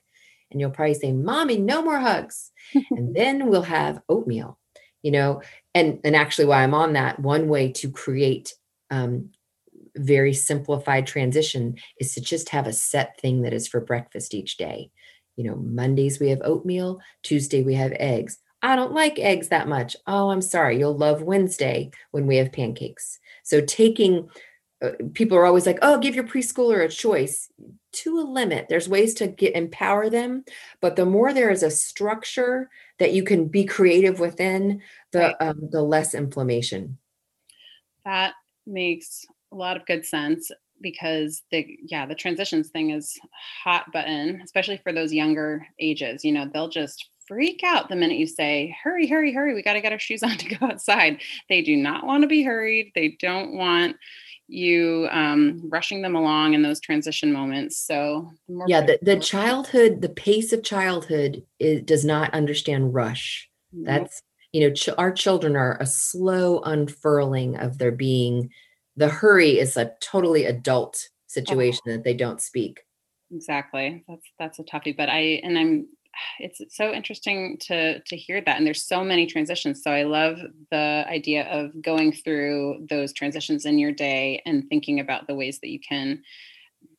And 0.51 0.61
you'll 0.61 0.71
probably 0.71 0.95
say, 0.95 1.13
Mommy, 1.13 1.59
no 1.59 1.83
more 1.83 1.99
hugs. 1.99 2.51
and 2.91 3.15
then 3.15 3.49
we'll 3.49 3.63
have 3.63 4.01
oatmeal, 4.09 4.59
you 5.03 5.11
know. 5.11 5.43
And, 5.75 6.01
and 6.05 6.17
actually, 6.17 6.47
while 6.47 6.63
I'm 6.63 6.75
on 6.75 6.95
that, 6.95 7.21
one 7.21 7.49
way 7.49 7.73
to 7.73 7.91
create 7.91 8.55
um, 8.91 9.31
very 9.97 10.33
simplified 10.33 11.07
transition 11.07 11.77
is 12.01 12.15
to 12.15 12.21
just 12.21 12.49
have 12.51 12.67
a 12.67 12.73
set 12.73 13.19
thing 13.21 13.43
that 13.43 13.53
is 13.53 13.69
for 13.69 13.81
breakfast 13.81 14.35
each 14.35 14.57
day. 14.57 14.91
You 15.37 15.45
know, 15.45 15.57
Mondays 15.57 16.19
we 16.19 16.31
have 16.31 16.41
oatmeal, 16.43 17.01
Tuesday 17.23 17.63
we 17.63 17.75
have 17.75 17.93
eggs. 17.93 18.39
I 18.63 18.75
don't 18.75 18.93
like 18.93 19.19
eggs 19.21 19.49
that 19.49 19.69
much. 19.69 19.95
Oh, 20.07 20.31
I'm 20.31 20.43
sorry. 20.43 20.79
You'll 20.79 20.97
love 20.97 21.23
Wednesday 21.23 21.93
when 22.11 22.27
we 22.27 22.37
have 22.37 22.53
pancakes. 22.53 23.21
So 23.45 23.61
taking 23.61 24.29
uh, 24.85 24.91
people 25.15 25.37
are 25.37 25.47
always 25.47 25.67
like, 25.67 25.79
"Oh, 25.83 25.99
give 25.99 26.15
your 26.15 26.25
preschooler 26.25 26.85
a 26.85 26.89
choice." 26.89 27.51
To 28.03 28.21
a 28.21 28.23
limit, 28.23 28.67
there's 28.69 28.89
ways 28.89 29.15
to 29.15 29.27
get 29.27 29.55
empower 29.55 30.11
them, 30.11 30.45
but 30.81 30.97
the 30.97 31.07
more 31.07 31.33
there 31.33 31.51
is 31.51 31.63
a 31.63 31.71
structure 31.71 32.71
that 32.99 33.13
you 33.13 33.25
can 33.25 33.47
be 33.47 33.65
creative 33.65 34.21
within, 34.21 34.83
the 35.13 35.19
right. 35.19 35.37
um, 35.41 35.69
the 35.71 35.83
less 35.83 36.15
inflammation. 36.15 36.99
That 38.05 38.35
makes 38.67 39.27
a 39.53 39.57
lot 39.57 39.77
of 39.77 39.87
good 39.87 40.05
sense 40.05 40.51
because 40.81 41.43
the 41.51 41.79
yeah 41.87 42.07
the 42.07 42.15
transitions 42.15 42.69
thing 42.69 42.91
is 42.91 43.19
hot 43.65 43.91
button 43.93 44.41
especially 44.45 44.77
for 44.77 44.93
those 44.93 45.13
younger 45.13 45.67
ages 45.81 46.25
you 46.25 46.31
know 46.31 46.49
they'll 46.53 46.69
just 46.69 47.09
freak 47.27 47.63
out 47.65 47.89
the 47.89 47.97
minute 47.97 48.19
you 48.19 48.27
say 48.27 48.75
hurry 48.83 49.07
hurry 49.07 49.33
hurry 49.33 49.55
we 49.55 49.63
got 49.63 49.73
to 49.73 49.81
get 49.81 49.93
our 49.93 49.99
shoes 49.99 50.23
on 50.23 50.37
to 50.37 50.55
go 50.55 50.67
outside 50.67 51.21
they 51.49 51.63
do 51.63 51.77
not 51.77 52.07
want 52.07 52.23
to 52.23 52.29
be 52.29 52.43
hurried 52.43 52.93
they 52.95 53.17
don't 53.21 53.55
want 53.55 53.97
you 54.49 55.07
um, 55.11 55.63
rushing 55.69 56.03
them 56.03 56.17
along 56.17 56.55
in 56.55 56.63
those 56.63 56.81
transition 56.81 57.33
moments 57.33 57.77
so 57.79 58.31
yeah 58.67 58.81
the, 58.81 58.99
the 59.03 59.19
childhood 59.21 60.01
the 60.01 60.09
pace 60.09 60.53
of 60.53 60.63
childhood 60.63 61.45
is, 61.59 61.83
does 61.83 62.05
not 62.05 62.33
understand 62.35 62.95
rush. 62.95 63.49
Nope. 63.73 63.87
that's 63.87 64.23
you 64.53 64.61
know 64.67 64.75
ch- 64.75 64.89
our 64.97 65.13
children 65.13 65.57
are 65.57 65.77
a 65.81 65.87
slow 65.87 66.61
unfurling 66.61 67.57
of 67.57 67.79
their 67.79 67.93
being. 67.93 68.51
The 68.97 69.09
hurry 69.09 69.59
is 69.59 69.77
a 69.77 69.93
totally 70.01 70.45
adult 70.45 71.09
situation 71.27 71.83
oh. 71.89 71.93
that 71.93 72.05
they 72.05 72.15
don't 72.15 72.41
speak. 72.41 72.81
Exactly. 73.33 74.05
That's 74.09 74.27
that's 74.39 74.59
a 74.59 74.65
toughie 74.65 74.97
but 74.97 75.09
i 75.09 75.41
and 75.45 75.59
i'm 75.59 75.87
it's 76.39 76.61
so 76.71 76.93
interesting 76.93 77.57
to 77.61 78.01
to 78.01 78.17
hear 78.17 78.41
that 78.41 78.57
and 78.57 78.67
there's 78.67 78.85
so 78.85 79.05
many 79.05 79.27
transitions 79.27 79.83
so 79.83 79.91
i 79.91 80.03
love 80.03 80.39
the 80.71 81.05
idea 81.09 81.45
of 81.49 81.71
going 81.83 82.13
through 82.13 82.87
those 82.89 83.13
transitions 83.13 83.65
in 83.65 83.79
your 83.79 83.93
day 83.93 84.43
and 84.47 84.69
thinking 84.69 85.01
about 85.01 85.27
the 85.27 85.35
ways 85.35 85.59
that 85.61 85.71
you 85.71 85.81
can 85.81 86.23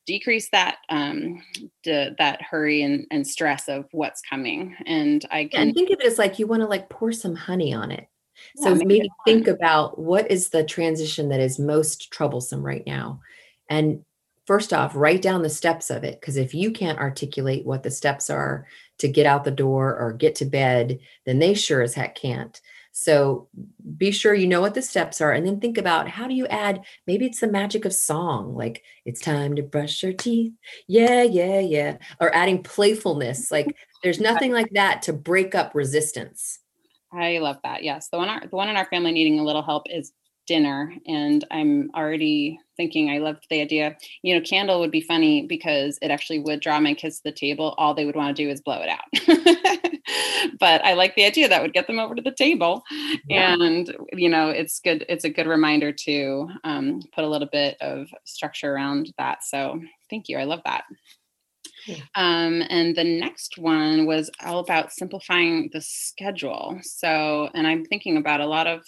decrease 0.06 0.50
that 0.50 0.78
um 0.90 1.42
the, 1.84 2.16
that 2.18 2.42
hurry 2.42 2.82
and, 2.82 3.06
and 3.12 3.28
stress 3.28 3.68
of 3.68 3.86
what's 3.92 4.22
coming 4.22 4.76
and 4.86 5.26
i 5.32 5.46
can 5.46 5.68
and 5.68 5.76
think 5.76 5.90
of 5.92 6.00
it 6.00 6.06
as 6.08 6.18
like 6.18 6.40
you 6.40 6.48
want 6.48 6.62
to 6.62 6.68
like 6.68 6.90
pour 6.90 7.12
some 7.12 7.36
honey 7.36 7.74
on 7.74 7.92
it 7.92 8.08
so 8.56 8.76
maybe 8.76 9.10
think 9.26 9.48
about 9.48 10.00
what 10.00 10.30
is 10.30 10.50
the 10.50 10.64
transition 10.64 11.30
that 11.30 11.40
is 11.40 11.60
most 11.60 12.12
troublesome 12.12 12.64
right 12.64 12.84
now. 12.86 13.22
And 13.70 14.04
first 14.50 14.74
off, 14.74 14.96
write 14.96 15.22
down 15.22 15.44
the 15.44 15.50
steps 15.50 15.92
of 15.92 16.04
it. 16.04 16.20
Because 16.20 16.36
if 16.36 16.56
you 16.56 16.72
can't 16.72 16.98
articulate 16.98 17.68
what 17.68 17.84
the 17.84 17.92
steps 17.92 18.32
are 18.32 18.66
to 18.98 19.08
get 19.08 19.28
out 19.28 19.44
the 19.44 19.52
door 19.52 19.96
or 19.96 20.12
get 20.12 20.34
to 20.34 20.46
bed, 20.46 20.98
then 21.28 21.38
they 21.38 21.54
sure 21.54 21.84
as 21.84 21.94
heck 21.94 22.16
can't. 22.16 22.60
So 22.92 23.48
be 23.96 24.10
sure 24.10 24.34
you 24.34 24.48
know 24.48 24.60
what 24.60 24.74
the 24.74 24.82
steps 24.82 25.22
are 25.22 25.32
and 25.32 25.46
then 25.46 25.60
think 25.60 25.78
about 25.78 26.10
how 26.10 26.28
do 26.28 26.34
you 26.34 26.48
add 26.48 26.82
maybe 27.06 27.28
it's 27.28 27.42
the 27.42 27.48
magic 27.48 27.86
of 27.86 27.94
song 27.94 28.56
like 28.56 28.82
it's 29.06 29.22
time 29.22 29.56
to 29.56 29.62
brush 29.62 30.02
your 30.02 30.14
teeth. 30.14 30.54
Yeah, 30.88 31.22
yeah, 31.22 31.60
yeah. 31.60 31.98
Or 32.20 32.36
adding 32.36 32.64
playfulness. 32.64 33.52
Like 33.52 33.76
there's 34.02 34.20
nothing 34.20 34.52
like 34.52 34.72
that 34.72 35.04
to 35.04 35.14
break 35.14 35.54
up 35.54 35.76
resistance. 35.76 36.58
I 37.14 37.38
love 37.38 37.58
that. 37.64 37.84
Yes, 37.84 38.10
the 38.10 38.18
one 38.18 38.30
our, 38.30 38.42
the 38.48 38.56
one 38.56 38.70
in 38.70 38.78
our 38.78 38.86
family 38.86 39.12
needing 39.12 39.40
a 39.40 39.44
little 39.44 39.62
help 39.62 39.84
is 39.92 40.12
dinner, 40.48 40.92
and 41.06 41.46
I'm 41.52 41.92
already 41.96 42.58
thinking. 42.80 43.10
I 43.10 43.18
loved 43.18 43.46
the 43.50 43.60
idea. 43.60 43.98
You 44.22 44.34
know, 44.34 44.42
candle 44.42 44.80
would 44.80 44.90
be 44.90 45.02
funny 45.02 45.46
because 45.46 46.00
it 46.02 46.12
actually 46.12 46.40
would 46.40 46.62
draw 46.62 46.80
my 46.80 46.94
kids 46.94 47.18
to 47.18 47.24
the 47.26 47.34
table. 47.34 47.76
All 47.78 47.94
they 47.94 48.06
would 48.06 48.16
want 48.16 48.36
to 48.36 48.44
do 48.44 48.50
is 48.50 48.62
blow 48.62 48.82
it 48.82 48.90
out. 48.90 50.00
but 50.60 50.84
I 50.86 50.94
like 50.94 51.16
the 51.16 51.26
idea 51.26 51.50
that 51.50 51.62
would 51.62 51.74
get 51.74 51.88
them 51.88 52.00
over 52.00 52.16
to 52.16 52.22
the 52.22 52.32
table, 52.32 52.84
yeah. 53.28 53.54
and 53.54 53.94
you 54.14 54.30
know, 54.30 54.50
it's 54.50 54.80
good. 54.80 55.06
It's 55.10 55.26
a 55.26 55.30
good 55.30 55.46
reminder 55.46 55.92
to 55.92 56.50
um, 56.64 57.02
put 57.14 57.26
a 57.26 57.28
little 57.28 57.50
bit 57.52 57.76
of 57.82 58.08
structure 58.24 58.74
around 58.74 59.14
that. 59.18 59.44
So 59.44 59.82
thank 60.10 60.30
you. 60.30 60.38
I 60.38 60.46
love 60.46 60.62
that. 60.64 60.86
Um, 62.16 62.64
and 62.70 62.96
the 62.96 63.04
next 63.04 63.58
one 63.58 64.06
was 64.06 64.30
all 64.46 64.60
about 64.60 64.92
simplifying 64.92 65.70
the 65.74 65.82
schedule. 65.82 66.78
So, 66.82 67.50
and 67.54 67.68
I'm 67.68 67.86
thinking 67.86 68.18
about 68.18 68.42
a 68.42 68.46
lot 68.46 68.68
of 68.68 68.84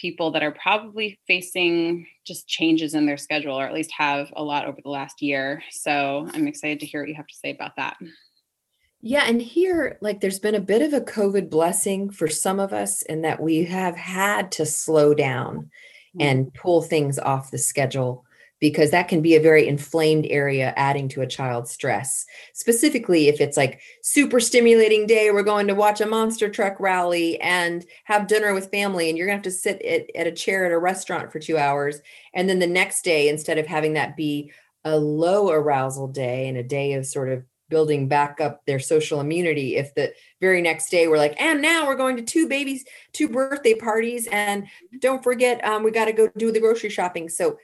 people 0.00 0.30
that 0.30 0.42
are 0.42 0.52
probably 0.52 1.18
facing 1.26 2.06
just 2.26 2.48
changes 2.48 2.94
in 2.94 3.06
their 3.06 3.16
schedule, 3.16 3.58
or 3.58 3.66
at 3.66 3.74
least 3.74 3.92
have 3.92 4.32
a 4.34 4.42
lot 4.42 4.66
over 4.66 4.78
the 4.82 4.90
last 4.90 5.20
year. 5.20 5.62
So 5.70 6.28
I'm 6.32 6.48
excited 6.48 6.80
to 6.80 6.86
hear 6.86 7.02
what 7.02 7.08
you 7.08 7.14
have 7.16 7.26
to 7.26 7.34
say 7.34 7.50
about 7.50 7.76
that. 7.76 7.96
Yeah, 9.02 9.24
and 9.26 9.40
here, 9.40 9.98
like, 10.00 10.20
there's 10.20 10.38
been 10.38 10.54
a 10.54 10.60
bit 10.60 10.82
of 10.82 10.92
a 10.92 11.00
COVID 11.00 11.48
blessing 11.48 12.10
for 12.10 12.28
some 12.28 12.60
of 12.60 12.72
us 12.72 13.02
in 13.02 13.22
that 13.22 13.40
we 13.40 13.64
have 13.64 13.96
had 13.96 14.52
to 14.52 14.66
slow 14.66 15.14
down 15.14 15.56
mm-hmm. 16.16 16.20
and 16.20 16.54
pull 16.54 16.82
things 16.82 17.18
off 17.18 17.50
the 17.50 17.58
schedule 17.58 18.24
because 18.60 18.90
that 18.90 19.08
can 19.08 19.22
be 19.22 19.34
a 19.34 19.40
very 19.40 19.66
inflamed 19.66 20.26
area 20.28 20.72
adding 20.76 21.08
to 21.08 21.22
a 21.22 21.26
child's 21.26 21.70
stress. 21.70 22.26
Specifically 22.52 23.28
if 23.28 23.40
it's 23.40 23.56
like 23.56 23.80
super 24.02 24.38
stimulating 24.38 25.06
day 25.06 25.30
we're 25.30 25.42
going 25.42 25.66
to 25.66 25.74
watch 25.74 26.00
a 26.00 26.06
monster 26.06 26.48
truck 26.48 26.78
rally 26.78 27.40
and 27.40 27.84
have 28.04 28.26
dinner 28.26 28.54
with 28.54 28.70
family 28.70 29.08
and 29.08 29.18
you're 29.18 29.26
going 29.26 29.40
to 29.40 29.48
have 29.48 29.54
to 29.54 29.58
sit 29.58 29.82
at, 29.82 30.04
at 30.14 30.26
a 30.26 30.32
chair 30.32 30.66
at 30.66 30.72
a 30.72 30.78
restaurant 30.78 31.32
for 31.32 31.38
two 31.38 31.58
hours 31.58 32.00
and 32.34 32.48
then 32.48 32.58
the 32.58 32.66
next 32.66 33.02
day 33.02 33.28
instead 33.28 33.58
of 33.58 33.66
having 33.66 33.94
that 33.94 34.16
be 34.16 34.52
a 34.84 34.96
low 34.96 35.50
arousal 35.50 36.08
day 36.08 36.48
and 36.48 36.56
a 36.56 36.62
day 36.62 36.94
of 36.94 37.06
sort 37.06 37.30
of 37.30 37.42
building 37.68 38.08
back 38.08 38.40
up 38.40 38.66
their 38.66 38.80
social 38.80 39.20
immunity 39.20 39.76
if 39.76 39.94
the 39.94 40.12
very 40.40 40.60
next 40.60 40.90
day 40.90 41.06
we're 41.06 41.16
like 41.16 41.40
and 41.40 41.62
now 41.62 41.86
we're 41.86 41.94
going 41.94 42.16
to 42.16 42.22
two 42.22 42.48
babies 42.48 42.84
two 43.12 43.28
birthday 43.28 43.74
parties 43.74 44.28
and 44.32 44.66
don't 44.98 45.22
forget 45.22 45.64
um, 45.64 45.82
we 45.82 45.90
got 45.90 46.06
to 46.06 46.12
go 46.12 46.28
do 46.36 46.50
the 46.50 46.60
grocery 46.60 46.90
shopping. 46.90 47.28
So 47.28 47.56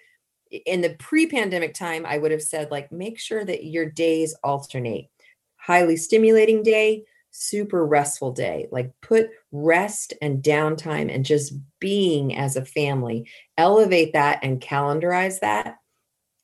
in 0.64 0.80
the 0.80 0.96
pre-pandemic 0.98 1.74
time 1.74 2.06
i 2.06 2.16
would 2.16 2.30
have 2.30 2.42
said 2.42 2.70
like 2.70 2.90
make 2.90 3.18
sure 3.18 3.44
that 3.44 3.64
your 3.64 3.86
days 3.90 4.34
alternate. 4.42 5.08
Highly 5.56 5.96
stimulating 5.96 6.62
day 6.62 7.04
super 7.36 7.84
restful 7.84 8.32
day. 8.32 8.66
Like 8.70 8.92
put 9.02 9.28
rest 9.52 10.14
and 10.22 10.42
downtime 10.42 11.14
and 11.14 11.24
just 11.24 11.52
being 11.80 12.36
as 12.36 12.56
a 12.56 12.64
family. 12.64 13.28
Elevate 13.58 14.14
that 14.14 14.40
and 14.42 14.60
calendarize 14.60 15.40
that 15.40 15.76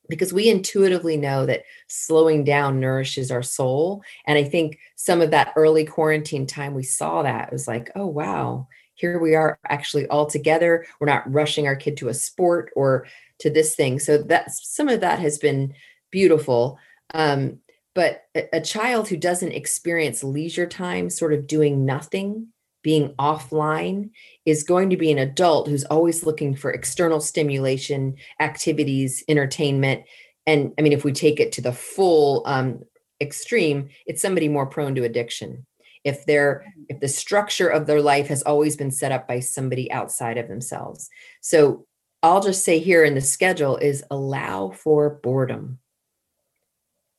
because 0.09 0.33
we 0.33 0.49
intuitively 0.49 1.17
know 1.17 1.45
that 1.45 1.63
slowing 1.87 2.43
down 2.43 2.79
nourishes 2.79 3.31
our 3.31 3.41
soul. 3.43 4.03
And 4.27 4.37
i 4.37 4.43
think 4.43 4.77
some 4.95 5.21
of 5.21 5.31
that 5.31 5.53
early 5.55 5.85
quarantine 5.85 6.45
time 6.45 6.73
we 6.73 6.83
saw 6.83 7.23
that. 7.23 7.47
It 7.47 7.53
was 7.53 7.67
like 7.67 7.89
oh 7.95 8.07
wow 8.07 8.67
here 9.03 9.19
we 9.19 9.35
are 9.35 9.59
actually 9.67 10.07
all 10.07 10.25
together. 10.25 10.85
We're 10.97 11.07
not 11.07 11.29
rushing 11.29 11.67
our 11.67 11.75
kid 11.75 11.97
to 11.97 12.07
a 12.07 12.13
sport 12.13 12.71
or 12.73 13.05
to 13.39 13.49
this 13.49 13.75
thing. 13.75 13.99
So 13.99 14.17
that 14.17 14.49
some 14.53 14.87
of 14.87 15.01
that 15.01 15.19
has 15.19 15.37
been 15.37 15.73
beautiful. 16.09 16.79
Um, 17.13 17.59
but 17.95 18.23
a, 18.33 18.59
a 18.59 18.61
child 18.61 19.09
who 19.09 19.17
doesn't 19.17 19.51
experience 19.51 20.23
leisure 20.23 20.65
time 20.65 21.09
sort 21.09 21.33
of 21.33 21.47
doing 21.47 21.83
nothing 21.83 22.47
being 22.81 23.09
offline 23.19 24.11
is 24.45 24.63
going 24.63 24.89
to 24.89 24.97
be 24.97 25.11
an 25.11 25.17
adult 25.17 25.67
who's 25.67 25.83
always 25.85 26.25
looking 26.25 26.55
for 26.55 26.71
external 26.71 27.19
stimulation 27.19 28.15
activities 28.39 29.21
entertainment. 29.27 30.03
And 30.47 30.73
i 30.77 30.81
mean 30.81 30.93
if 30.93 31.03
we 31.03 31.11
take 31.11 31.41
it 31.41 31.51
to 31.53 31.61
the 31.61 31.73
full 31.73 32.43
um, 32.45 32.83
extreme 33.19 33.89
it's 34.05 34.21
somebody 34.21 34.47
more 34.47 34.65
prone 34.65 34.95
to 34.95 35.03
addiction 35.03 35.65
if 36.03 36.25
they're 36.25 36.65
if 36.89 36.99
the 36.99 37.07
structure 37.07 37.67
of 37.67 37.87
their 37.87 38.01
life 38.01 38.27
has 38.27 38.43
always 38.43 38.75
been 38.75 38.91
set 38.91 39.11
up 39.11 39.27
by 39.27 39.39
somebody 39.39 39.91
outside 39.91 40.37
of 40.37 40.47
themselves 40.47 41.09
so 41.41 41.85
I'll 42.23 42.41
just 42.41 42.63
say 42.63 42.79
here 42.79 43.03
in 43.03 43.15
the 43.15 43.21
schedule 43.21 43.75
is 43.75 44.01
allow 44.09 44.69
for 44.69 45.19
boredom. 45.21 45.79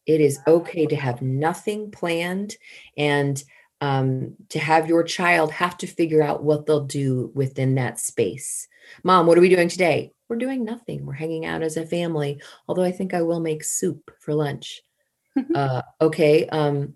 It 0.07 0.23
is 0.23 0.41
okay 0.47 0.87
to 0.87 0.97
have 0.97 1.21
nothing 1.21 1.91
planned 1.91 2.57
and 2.97 3.43
um, 3.83 4.35
to 4.49 4.59
have 4.59 4.89
your 4.89 5.03
child 5.03 5.53
have 5.53 5.77
to 5.79 5.87
figure 5.87 6.23
out 6.23 6.43
what 6.43 6.65
they'll 6.65 6.87
do 6.87 7.31
within 7.35 7.75
that 7.75 8.01
space. 8.01 8.67
Mom, 9.03 9.27
what 9.27 9.37
are 9.37 9.43
we 9.43 9.51
doing 9.51 9.69
today? 9.69 10.13
We're 10.31 10.37
doing 10.37 10.65
nothing. 10.65 11.05
We're 11.05 11.13
hanging 11.13 11.45
out 11.45 11.63
as 11.63 11.77
a 11.77 11.85
family, 11.85 12.41
although 12.67 12.83
I 12.83 12.93
think 12.93 13.13
I 13.13 13.21
will 13.21 13.41
make 13.41 13.63
soup 13.63 14.11
for 14.21 14.33
lunch. 14.33 14.81
uh, 15.55 15.83
okay, 16.01 16.47
um, 16.49 16.95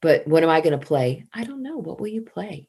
but 0.00 0.26
what 0.26 0.42
am 0.42 0.50
I 0.50 0.60
going 0.60 0.78
to 0.78 0.86
play? 0.86 1.24
I 1.32 1.44
don't 1.44 1.62
know. 1.62 1.78
What 1.78 2.00
will 2.00 2.08
you 2.08 2.22
play? 2.22 2.68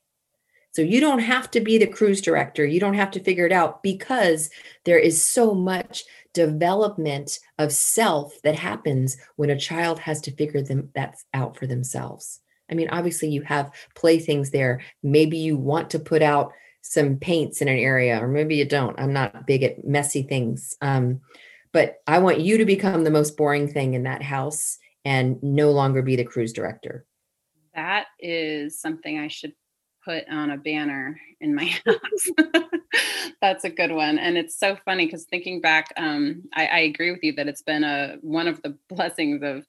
So 0.72 0.82
you 0.82 1.00
don't 1.00 1.20
have 1.20 1.50
to 1.52 1.62
be 1.62 1.78
the 1.78 1.88
cruise 1.88 2.22
director. 2.22 2.66
You 2.66 2.80
don't 2.80 2.94
have 2.94 3.12
to 3.12 3.24
figure 3.24 3.46
it 3.46 3.52
out 3.52 3.82
because 3.82 4.50
there 4.86 5.00
is 5.00 5.24
so 5.24 5.54
much 5.54 6.04
development 6.34 7.40
of 7.58 7.72
self 7.72 8.40
that 8.44 8.56
happens 8.56 9.18
when 9.36 9.50
a 9.50 9.60
child 9.60 10.00
has 10.00 10.22
to 10.22 10.36
figure 10.36 10.62
them 10.62 10.90
that 10.94 11.18
out 11.34 11.58
for 11.58 11.66
themselves. 11.66 12.40
I 12.72 12.76
mean, 12.76 12.90
obviously 12.90 13.30
you 13.30 13.42
have 13.42 13.72
playthings 13.96 14.52
there. 14.52 14.82
Maybe 15.02 15.38
you 15.38 15.58
want 15.58 15.90
to 15.92 16.00
put 16.00 16.22
out 16.22 16.52
some 16.82 17.18
paints 17.18 17.62
in 17.62 17.68
an 17.68 17.78
area, 17.78 18.24
or 18.24 18.28
maybe 18.28 18.56
you 18.56 18.66
don't. 18.66 19.00
I'm 19.00 19.12
not 19.12 19.48
big 19.48 19.64
at 19.64 19.86
messy 19.86 20.24
things. 20.24 20.76
Um, 20.82 21.22
but 21.72 21.98
I 22.08 22.20
want 22.20 22.40
you 22.40 22.58
to 22.60 22.66
become 22.66 23.04
the 23.04 23.12
most 23.12 23.38
boring 23.38 23.68
thing 23.68 23.96
in 23.96 24.04
that 24.04 24.24
house 24.24 24.78
and 25.04 25.42
no 25.42 25.72
longer 25.72 26.02
be 26.02 26.16
the 26.16 26.24
cruise 26.24 26.54
director. 26.54 27.06
That 27.80 28.08
is 28.20 28.78
something 28.78 29.18
I 29.18 29.30
should 29.30 29.54
put 30.04 30.28
on 30.30 30.52
a 30.52 30.58
banner 30.58 31.18
in 31.40 31.56
my 31.56 31.64
house. 31.86 32.30
That's 33.42 33.64
a 33.64 33.70
good 33.70 33.94
one. 33.94 34.20
And 34.20 34.38
it's 34.38 34.60
so 34.60 34.76
funny 34.84 35.06
because 35.06 35.24
thinking 35.24 35.62
back, 35.62 35.94
um, 35.96 36.44
I, 36.54 36.66
I, 36.66 36.80
agree 36.80 37.12
with 37.12 37.24
you 37.24 37.32
that 37.34 37.48
it's 37.48 37.62
been 37.62 37.86
a 37.86 38.18
one 38.20 38.50
of 38.50 38.62
the 38.64 38.78
blessings 38.90 39.42
of 39.44 39.66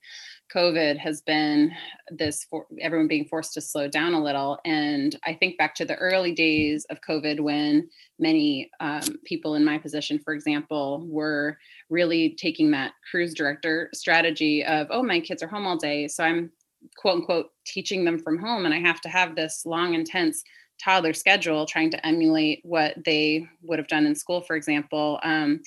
COVID 0.52 0.98
has 0.98 1.20
been 1.20 1.70
this 2.10 2.44
for 2.50 2.66
everyone 2.80 3.06
being 3.06 3.26
forced 3.26 3.54
to 3.54 3.60
slow 3.60 3.86
down 3.86 4.12
a 4.12 4.22
little. 4.22 4.58
And 4.64 5.14
I 5.24 5.34
think 5.34 5.56
back 5.56 5.76
to 5.76 5.84
the 5.84 5.94
early 5.94 6.32
days 6.32 6.84
of 6.90 7.00
COVID 7.08 7.38
when 7.38 7.88
many 8.18 8.72
um, 8.80 9.02
people 9.24 9.54
in 9.54 9.64
my 9.64 9.78
position, 9.78 10.18
for 10.18 10.34
example, 10.34 11.06
were 11.06 11.56
really 11.90 12.34
taking 12.34 12.72
that 12.72 12.94
cruise 13.08 13.34
director 13.34 13.88
strategy 13.94 14.64
of, 14.64 14.88
oh, 14.90 15.04
my 15.04 15.20
kids 15.20 15.44
are 15.44 15.48
home 15.48 15.68
all 15.68 15.76
day. 15.76 16.08
So 16.08 16.24
I'm 16.24 16.50
quote 16.96 17.16
unquote 17.16 17.50
teaching 17.66 18.04
them 18.04 18.18
from 18.18 18.38
home 18.38 18.64
and 18.64 18.74
i 18.74 18.78
have 18.78 19.00
to 19.00 19.08
have 19.08 19.36
this 19.36 19.62
long 19.64 19.94
intense 19.94 20.42
toddler 20.82 21.12
schedule 21.12 21.66
trying 21.66 21.90
to 21.90 22.06
emulate 22.06 22.60
what 22.64 22.94
they 23.04 23.46
would 23.62 23.78
have 23.78 23.88
done 23.88 24.06
in 24.06 24.14
school 24.14 24.40
for 24.40 24.56
example. 24.56 25.20
Um, 25.22 25.60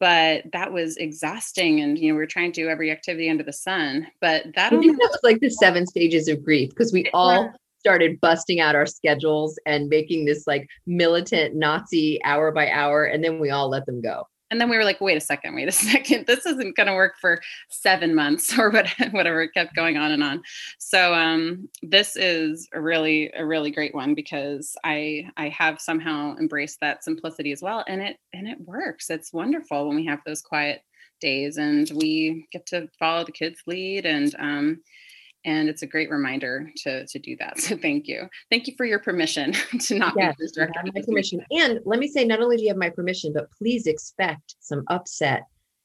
but 0.00 0.44
that 0.52 0.72
was 0.72 0.96
exhausting 0.96 1.80
and 1.80 1.98
you 1.98 2.10
know 2.10 2.16
we 2.16 2.22
are 2.22 2.26
trying 2.26 2.52
to 2.52 2.62
do 2.62 2.68
every 2.68 2.90
activity 2.92 3.28
under 3.28 3.42
the 3.42 3.52
sun 3.52 4.06
but 4.20 4.44
that, 4.54 4.72
only- 4.72 4.90
that 4.90 4.98
was 4.98 5.20
like 5.24 5.40
the 5.40 5.50
seven 5.50 5.86
stages 5.86 6.28
of 6.28 6.44
grief? 6.44 6.70
Because 6.70 6.92
we 6.92 7.10
all 7.12 7.52
started 7.80 8.20
busting 8.20 8.60
out 8.60 8.76
our 8.76 8.86
schedules 8.86 9.58
and 9.66 9.88
making 9.88 10.24
this 10.24 10.46
like 10.46 10.68
militant 10.86 11.54
nazi 11.54 12.22
hour 12.24 12.52
by 12.52 12.70
hour 12.70 13.04
and 13.04 13.24
then 13.24 13.38
we 13.40 13.50
all 13.50 13.68
let 13.68 13.86
them 13.86 14.00
go 14.00 14.24
and 14.50 14.60
then 14.60 14.68
we 14.70 14.76
were 14.76 14.84
like 14.84 15.00
wait 15.00 15.16
a 15.16 15.20
second 15.20 15.54
wait 15.54 15.68
a 15.68 15.72
second. 15.72 16.26
This 16.26 16.46
isn't 16.46 16.76
going 16.76 16.86
to 16.86 16.94
work 16.94 17.14
for 17.20 17.40
seven 17.68 18.14
months 18.14 18.58
or 18.58 18.70
whatever 18.70 19.42
it 19.42 19.54
kept 19.54 19.74
going 19.74 19.96
on 19.96 20.12
and 20.12 20.22
on. 20.22 20.42
So 20.78 21.14
um, 21.14 21.68
this 21.82 22.16
is 22.16 22.68
a 22.72 22.80
really 22.80 23.30
a 23.36 23.44
really 23.44 23.70
great 23.70 23.94
one 23.94 24.14
because 24.14 24.76
i 24.84 25.28
i 25.36 25.48
have 25.48 25.80
somehow 25.80 26.36
embraced 26.38 26.80
that 26.80 27.04
simplicity 27.04 27.52
as 27.52 27.62
well 27.62 27.84
and 27.88 28.00
it 28.00 28.18
and 28.32 28.46
it 28.46 28.60
works. 28.60 29.10
It's 29.10 29.32
wonderful 29.32 29.86
when 29.86 29.96
we 29.96 30.06
have 30.06 30.20
those 30.24 30.42
quiet 30.42 30.82
days 31.20 31.56
and 31.58 31.90
we 31.94 32.46
get 32.52 32.66
to 32.66 32.88
follow 32.98 33.24
the 33.24 33.32
kids 33.32 33.60
lead 33.66 34.06
and 34.06 34.34
um, 34.38 34.80
and 35.44 35.68
it's 35.68 35.82
a 35.82 35.86
great 35.86 36.10
reminder 36.10 36.70
to 36.78 37.06
to 37.06 37.18
do 37.18 37.36
that. 37.38 37.58
So 37.60 37.76
thank 37.76 38.06
you, 38.06 38.28
thank 38.50 38.66
you 38.66 38.74
for 38.76 38.86
your 38.86 38.98
permission 38.98 39.52
to 39.80 39.98
not 39.98 40.14
yes, 40.16 40.36
be 40.38 40.46
director. 40.54 40.80
My 40.94 41.02
permission, 41.02 41.44
and 41.50 41.80
let 41.84 41.98
me 41.98 42.08
say, 42.08 42.24
not 42.24 42.40
only 42.40 42.56
do 42.56 42.62
you 42.62 42.68
have 42.68 42.76
my 42.76 42.90
permission, 42.90 43.32
but 43.32 43.50
please 43.52 43.86
expect 43.86 44.56
some 44.60 44.84
upset 44.88 45.44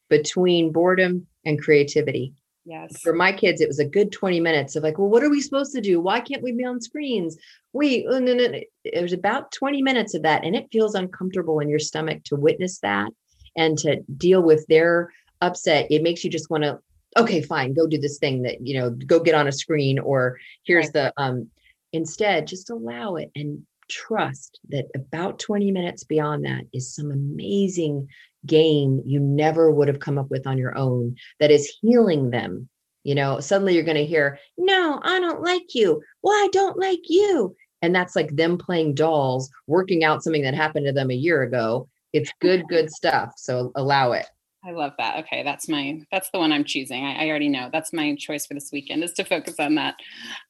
between 0.10 0.72
boredom 0.72 1.26
and 1.46 1.62
creativity. 1.62 2.34
Yes. 2.66 3.02
For 3.02 3.14
my 3.14 3.34
kids, 3.34 3.60
it 3.60 3.68
was 3.68 3.80
a 3.80 3.86
good 3.86 4.12
20 4.12 4.40
minutes 4.40 4.76
of 4.76 4.84
like, 4.84 4.98
well, 4.98 5.10
what 5.10 5.24
are 5.24 5.30
we 5.30 5.42
supposed 5.42 5.74
to 5.74 5.82
do? 5.82 6.00
Why 6.00 6.22
can't 6.22 6.42
we 6.42 6.54
be 6.54 6.64
on 6.64 6.80
screens? 6.80 7.38
We, 7.74 8.08
oh, 8.10 8.20
no, 8.20 8.34
no, 8.34 8.48
no. 8.48 8.60
it 8.86 9.02
was 9.02 9.12
about 9.12 9.52
20 9.52 9.82
minutes 9.82 10.14
of 10.14 10.22
that. 10.22 10.46
And 10.46 10.56
it 10.56 10.70
feels 10.72 10.96
uncomfortable 10.96 11.60
in 11.60 11.68
your 11.68 11.80
stomach 11.80 12.24
to 12.26 12.36
witness 12.36 12.80
that 12.80 13.12
and 13.58 13.78
to 13.80 14.02
deal 14.16 14.42
with 14.42 14.66
their 14.68 15.12
upset. 15.42 15.88
It 15.90 16.04
makes 16.04 16.24
you 16.24 16.30
just 16.30 16.50
want 16.50 16.64
to 16.64 16.80
okay 17.18 17.42
fine 17.42 17.74
go 17.74 17.88
do 17.88 17.98
this 17.98 18.18
thing 18.18 18.42
that 18.44 18.66
you 18.66 18.80
know 18.80 18.90
go 18.90 19.20
get 19.20 19.36
on 19.36 19.48
a 19.48 19.52
screen 19.52 20.00
or 20.00 20.40
here's 20.64 20.86
right. 20.88 20.94
the 20.94 21.14
um 21.18 21.48
instead 21.92 22.48
just 22.48 22.70
allow 22.70 23.16
it 23.16 23.32
and 23.36 23.64
trust 23.90 24.60
that 24.70 24.86
about 24.96 25.40
20 25.40 25.72
minutes 25.72 26.04
beyond 26.04 26.46
that 26.46 26.64
is 26.74 26.96
some 26.96 27.12
amazing 27.12 28.08
game 28.46 29.02
you 29.06 29.20
never 29.20 29.72
would 29.72 29.88
have 29.88 30.00
come 30.00 30.18
up 30.18 30.30
with 30.30 30.48
on 30.48 30.58
your 30.58 30.76
own 30.78 31.16
that 31.40 31.52
is 31.52 31.78
healing 31.82 32.30
them 32.30 32.70
you 33.04 33.16
know? 33.16 33.40
Suddenly 33.40 33.76
you're 33.76 33.84
going 33.84 33.98
to 33.98 34.06
hear 34.06 34.40
no 34.58 35.00
i 35.04 35.20
don't 35.20 35.42
like 35.42 35.76
you. 35.76 36.02
Well 36.22 36.34
i 36.34 36.50
don't 36.52 36.78
like 36.78 37.02
you. 37.06 37.56
And 37.82 37.94
that's 37.94 38.16
like 38.16 38.36
them 38.36 38.58
playing 38.58 38.96
dolls 38.96 39.50
working 39.68 40.04
out 40.04 40.24
something 40.24 40.44
that 40.44 40.56
happened 40.56 40.86
to 40.86 40.94
them 40.94 41.12
a 41.12 41.16
year 41.16 41.42
ago. 41.42 41.90
It's 42.14 42.32
good 42.42 42.66
good 42.70 42.90
stuff 42.92 43.34
so 43.38 43.72
allow 43.76 44.14
it 44.14 44.26
I 44.66 44.72
love 44.72 44.94
that. 44.98 45.24
Okay, 45.24 45.44
that's 45.44 45.68
my 45.68 46.02
that's 46.12 46.30
the 46.32 46.40
one 46.40 46.52
I'm 46.52 46.64
choosing. 46.64 47.04
I, 47.04 47.26
I, 47.26 47.30
already 47.30 47.50
know 47.50 47.70
that's 47.72 47.92
my 47.92 48.16
choice 48.16 48.46
for 48.46 48.54
this 48.54 48.70
weekend 48.72 49.04
is 49.04 49.14
to 49.14 49.24
focus 49.24 49.56
on 49.60 49.76
that. 49.76 49.96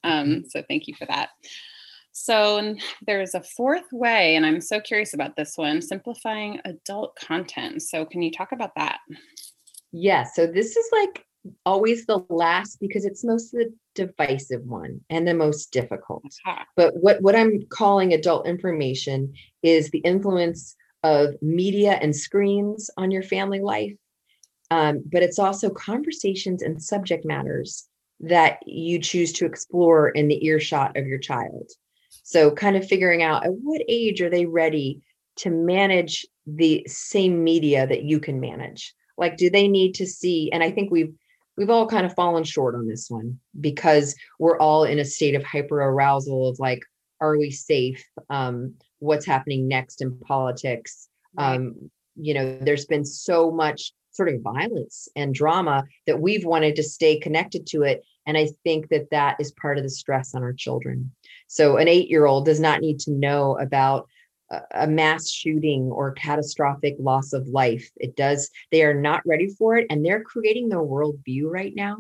Um, 0.04 0.28
mm-hmm. 0.28 0.48
so 0.50 0.64
thank 0.68 0.88
you 0.88 0.96
for 0.96 1.06
that. 1.06 1.30
So 2.12 2.76
there's 3.06 3.34
a 3.34 3.42
fourth 3.42 3.92
way, 3.92 4.36
and 4.36 4.46
I'm 4.46 4.62
so 4.62 4.80
curious 4.80 5.14
about 5.14 5.36
this 5.36 5.58
one: 5.58 5.82
simplifying 5.82 6.60
adult 6.64 7.16
content. 7.16 7.82
So 7.82 8.06
can 8.06 8.22
you 8.22 8.32
talk 8.32 8.52
about 8.52 8.76
that? 8.76 9.00
Yeah. 9.92 10.24
So 10.24 10.46
this 10.46 10.76
is 10.76 10.86
like 10.92 11.26
always 11.66 12.06
the 12.06 12.24
last 12.30 12.80
because 12.80 13.06
it's 13.06 13.24
most 13.24 13.52
the 13.52 13.74
divisive 13.96 14.64
one 14.64 15.02
and 15.10 15.28
the 15.28 15.34
most 15.34 15.72
difficult. 15.72 16.24
Uh-huh. 16.46 16.64
But 16.76 16.94
what 16.98 17.22
what 17.22 17.36
I'm 17.36 17.64
calling 17.70 18.14
adult 18.14 18.46
information 18.46 19.34
is 19.64 19.90
the 19.90 20.00
influence 20.00 20.76
of 21.04 21.36
media 21.42 21.94
and 22.02 22.16
screens 22.16 22.90
on 22.98 23.12
your 23.12 23.24
family 23.24 23.60
life 23.60 23.94
um, 24.74 25.04
but 25.06 25.22
it's 25.22 25.38
also 25.38 25.70
conversations 25.70 26.64
and 26.64 26.82
subject 26.82 27.26
matters 27.26 27.88
that 28.22 28.58
you 28.66 28.98
choose 28.98 29.32
to 29.34 29.46
explore 29.46 30.10
in 30.10 30.28
the 30.28 30.44
earshot 30.44 30.98
of 30.98 31.06
your 31.06 31.20
child. 31.20 31.70
So, 32.24 32.50
kind 32.50 32.76
of 32.76 32.88
figuring 32.88 33.22
out 33.22 33.46
at 33.46 33.54
what 33.54 33.84
age 33.88 34.20
are 34.22 34.32
they 34.32 34.48
ready 34.48 35.04
to 35.38 35.52
manage 35.52 36.26
the 36.48 36.84
same 36.88 37.44
media 37.44 37.86
that 37.86 38.02
you 38.02 38.20
can 38.20 38.40
manage? 38.40 38.96
Like, 39.16 39.38
do 39.38 39.52
they 39.52 39.68
need 39.68 39.94
to 39.96 40.08
see? 40.08 40.52
And 40.52 40.64
I 40.64 40.72
think 40.72 40.90
we've 40.90 41.14
we've 41.56 41.70
all 41.70 41.88
kind 41.88 42.08
of 42.08 42.16
fallen 42.16 42.44
short 42.44 42.74
on 42.74 42.88
this 42.88 43.12
one 43.12 43.40
because 43.62 44.16
we're 44.40 44.58
all 44.58 44.86
in 44.86 44.98
a 44.98 45.06
state 45.06 45.36
of 45.36 45.44
hyper 45.44 45.80
arousal 45.80 46.50
of 46.50 46.58
like, 46.58 46.82
are 47.22 47.38
we 47.38 47.52
safe? 47.52 48.04
Um, 48.32 48.74
what's 48.98 49.28
happening 49.28 49.68
next 49.68 50.02
in 50.02 50.18
politics? 50.18 51.10
Um, 51.38 51.92
you 52.16 52.34
know, 52.34 52.58
there's 52.60 52.86
been 52.86 53.06
so 53.06 53.52
much 53.52 53.94
sort 54.14 54.30
of 54.30 54.42
violence 54.42 55.10
and 55.16 55.36
drama 55.36 55.84
that 56.08 56.20
we've 56.20 56.46
wanted 56.46 56.76
to 56.78 56.84
stay 56.84 57.20
connected 57.20 57.68
to 57.68 57.84
it. 57.84 58.04
And 58.26 58.38
i 58.38 58.48
think 58.64 58.90
that 58.90 59.10
that 59.12 59.36
is 59.40 59.52
part 59.52 59.78
of 59.78 59.84
the 59.84 59.90
stress 59.90 60.34
on 60.34 60.44
our 60.44 60.54
children. 60.54 61.12
So 61.48 61.78
an 61.78 61.88
8 61.88 62.10
year 62.10 62.26
old 62.26 62.46
does 62.46 62.60
not 62.60 62.82
need 62.82 63.00
to 63.02 63.12
know 63.12 63.58
about 63.60 64.08
a 64.72 64.86
mass 64.86 65.30
shooting 65.30 65.84
or 65.84 66.12
catastrophic 66.12 66.96
loss 67.00 67.34
of 67.34 67.48
life. 67.48 67.90
It 67.98 68.16
does 68.16 68.50
they 68.72 68.84
are 68.84 68.94
not 68.94 69.26
ready 69.26 69.50
for 69.50 69.78
it 69.78 69.88
and 69.90 70.06
they're 70.06 70.24
creating 70.24 70.70
their 70.70 70.80
worldview 70.80 71.46
right 71.46 71.74
now. 71.76 71.98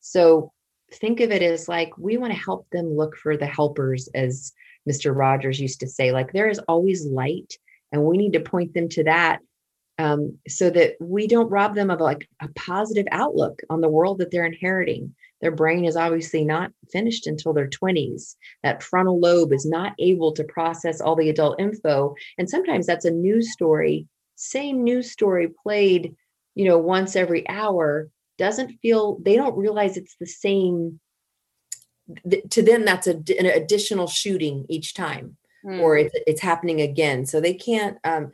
So 0.00 0.52
think 0.92 1.20
of 1.20 1.30
it 1.30 1.42
as 1.42 1.68
like 1.68 1.96
we 1.98 2.16
want 2.16 2.32
to 2.32 2.38
help 2.38 2.68
them 2.70 2.94
look 2.94 3.16
for 3.16 3.36
the 3.36 3.46
helpers 3.46 4.08
as 4.14 4.52
mr 4.88 5.16
rogers 5.16 5.58
used 5.58 5.80
to 5.80 5.88
say 5.88 6.12
like 6.12 6.32
there 6.32 6.48
is 6.48 6.60
always 6.68 7.06
light 7.06 7.56
and 7.90 8.04
we 8.04 8.16
need 8.16 8.34
to 8.34 8.40
point 8.40 8.74
them 8.74 8.88
to 8.88 9.04
that 9.04 9.40
um, 9.98 10.38
so 10.48 10.70
that 10.70 10.94
we 11.00 11.26
don't 11.26 11.50
rob 11.50 11.74
them 11.74 11.90
of 11.90 12.00
like 12.00 12.28
a 12.40 12.48
positive 12.56 13.06
outlook 13.12 13.62
on 13.70 13.80
the 13.80 13.88
world 13.88 14.18
that 14.18 14.30
they're 14.30 14.46
inheriting. 14.46 15.14
Their 15.40 15.52
brain 15.52 15.84
is 15.84 15.96
obviously 15.96 16.44
not 16.44 16.72
finished 16.90 17.26
until 17.26 17.52
their 17.52 17.68
20s. 17.68 18.36
That 18.62 18.82
frontal 18.82 19.20
lobe 19.20 19.52
is 19.52 19.66
not 19.66 19.92
able 19.98 20.32
to 20.32 20.44
process 20.44 21.00
all 21.00 21.16
the 21.16 21.28
adult 21.28 21.60
info. 21.60 22.14
And 22.38 22.48
sometimes 22.48 22.86
that's 22.86 23.04
a 23.04 23.10
news 23.10 23.52
story, 23.52 24.08
same 24.36 24.82
news 24.82 25.10
story 25.10 25.48
played, 25.62 26.14
you 26.54 26.64
know, 26.64 26.78
once 26.78 27.14
every 27.14 27.48
hour, 27.48 28.08
doesn't 28.36 28.78
feel, 28.82 29.18
they 29.20 29.36
don't 29.36 29.56
realize 29.56 29.96
it's 29.96 30.16
the 30.18 30.26
same. 30.26 30.98
To 32.50 32.62
them, 32.62 32.84
that's 32.84 33.06
a, 33.06 33.12
an 33.12 33.46
additional 33.46 34.06
shooting 34.06 34.66
each 34.68 34.92
time, 34.92 35.36
mm. 35.64 35.80
or 35.80 35.96
it's, 35.96 36.14
it's 36.26 36.40
happening 36.40 36.80
again. 36.80 37.26
So 37.26 37.40
they 37.40 37.54
can't, 37.54 37.96
um, 38.04 38.32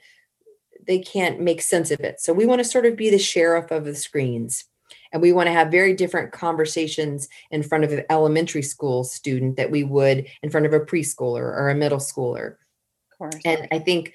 they 0.86 0.98
can't 0.98 1.40
make 1.40 1.62
sense 1.62 1.90
of 1.90 2.00
it. 2.00 2.20
So 2.20 2.32
we 2.32 2.46
want 2.46 2.60
to 2.60 2.64
sort 2.64 2.86
of 2.86 2.96
be 2.96 3.10
the 3.10 3.18
sheriff 3.18 3.70
of 3.70 3.84
the 3.84 3.94
screens. 3.94 4.64
And 5.12 5.22
we 5.22 5.32
want 5.32 5.48
to 5.48 5.52
have 5.52 5.70
very 5.70 5.94
different 5.94 6.32
conversations 6.32 7.28
in 7.50 7.62
front 7.62 7.84
of 7.84 7.92
an 7.92 8.04
elementary 8.10 8.62
school 8.62 9.04
student 9.04 9.56
that 9.56 9.70
we 9.70 9.84
would 9.84 10.26
in 10.42 10.50
front 10.50 10.66
of 10.66 10.72
a 10.72 10.80
preschooler 10.80 11.42
or 11.42 11.68
a 11.68 11.74
middle 11.74 11.98
schooler. 11.98 12.52
Of 13.12 13.18
course. 13.18 13.34
And 13.44 13.68
I 13.72 13.80
think 13.80 14.14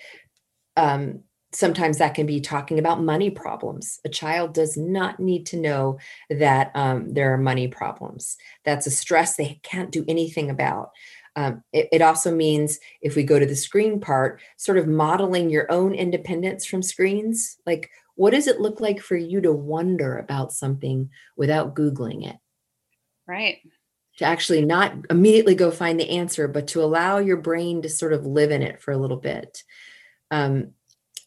um, 0.78 1.24
sometimes 1.56 1.98
that 1.98 2.16
can 2.16 2.26
be 2.26 2.42
talking 2.42 2.80
about 2.80 3.02
money 3.02 3.30
problems. 3.30 4.00
A 4.06 4.10
child 4.10 4.54
does 4.54 4.78
not 4.78 5.20
need 5.20 5.46
to 5.48 5.58
know 5.58 5.98
that 6.30 6.72
um, 6.76 7.14
there 7.14 7.34
are 7.34 7.38
money 7.38 7.68
problems. 7.68 8.38
That's 8.64 8.88
a 8.88 8.92
stress 8.92 9.36
they 9.36 9.60
can't 9.64 9.92
do 9.92 10.04
anything 10.08 10.50
about. 10.50 10.92
Um, 11.36 11.64
it, 11.74 11.90
it, 11.92 12.02
also 12.02 12.34
means 12.34 12.80
if 13.02 13.16
we 13.16 13.24
go 13.24 13.38
to 13.38 13.46
the 13.46 13.56
screen 13.56 14.00
part, 14.00 14.40
sort 14.56 14.78
of 14.78 14.88
modeling 14.88 15.50
your 15.50 15.70
own 15.70 15.94
independence 15.94 16.66
from 16.66 16.82
screens. 16.82 17.58
Like, 17.66 17.90
what 18.16 18.32
does 18.32 18.48
it 18.48 18.62
look 18.62 18.80
like 18.80 19.02
for 19.02 19.18
you 19.18 19.42
to 19.42 19.52
wonder 19.52 20.18
about 20.18 20.54
something 20.54 21.10
without 21.36 21.76
Googling 21.76 22.28
it? 22.28 22.38
Right. 23.28 23.58
To 24.18 24.26
actually 24.26 24.64
not 24.64 24.94
immediately 25.10 25.56
go 25.56 25.72
find 25.72 26.00
the 26.00 26.10
answer, 26.10 26.48
but 26.48 26.68
to 26.68 26.82
allow 26.82 27.18
your 27.18 27.38
brain 27.38 27.82
to 27.82 27.90
sort 27.90 28.14
of 28.14 28.26
live 28.26 28.52
in 28.52 28.62
it 28.62 28.82
for 28.82 28.92
a 28.92 28.98
little 28.98 29.18
bit. 29.18 29.64
Um, 30.32 30.72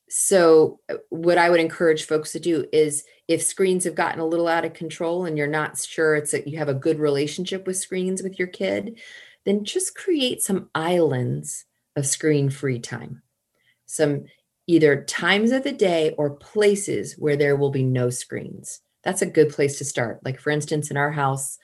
so, 0.08 0.80
uh, 0.90 0.94
what 1.10 1.36
I 1.36 1.50
would 1.50 1.60
encourage 1.60 2.06
folks 2.06 2.32
to 2.32 2.40
do 2.40 2.66
is 2.72 3.04
if 3.28 3.42
screens 3.42 3.84
have 3.84 3.94
gotten 3.94 4.20
a 4.20 4.26
little 4.26 4.48
out 4.48 4.64
of 4.64 4.72
control 4.72 5.26
and 5.26 5.36
you're 5.36 5.46
not 5.46 5.78
sure 5.78 6.16
it's 6.16 6.30
that 6.30 6.48
you 6.48 6.56
have 6.56 6.70
a 6.70 6.74
good 6.74 6.98
relationship 6.98 7.66
with 7.66 7.76
screens 7.76 8.22
with 8.22 8.38
your 8.38 8.48
kid, 8.48 8.98
then 9.48 9.64
just 9.64 9.94
create 9.94 10.42
some 10.42 10.68
islands 10.74 11.64
of 11.96 12.06
screen 12.06 12.50
free 12.50 12.78
time. 12.78 13.22
Some 13.86 14.26
either 14.66 15.04
times 15.04 15.52
of 15.52 15.64
the 15.64 15.72
day 15.72 16.14
or 16.18 16.30
places 16.30 17.14
where 17.14 17.36
there 17.36 17.56
will 17.56 17.70
be 17.70 17.82
no 17.82 18.10
screens. 18.10 18.80
That's 19.02 19.22
a 19.22 19.26
good 19.26 19.48
place 19.48 19.78
to 19.78 19.86
start. 19.86 20.20
Like, 20.22 20.38
for 20.38 20.50
instance, 20.50 20.90
in 20.90 20.98
our 20.98 21.10
house, 21.10 21.56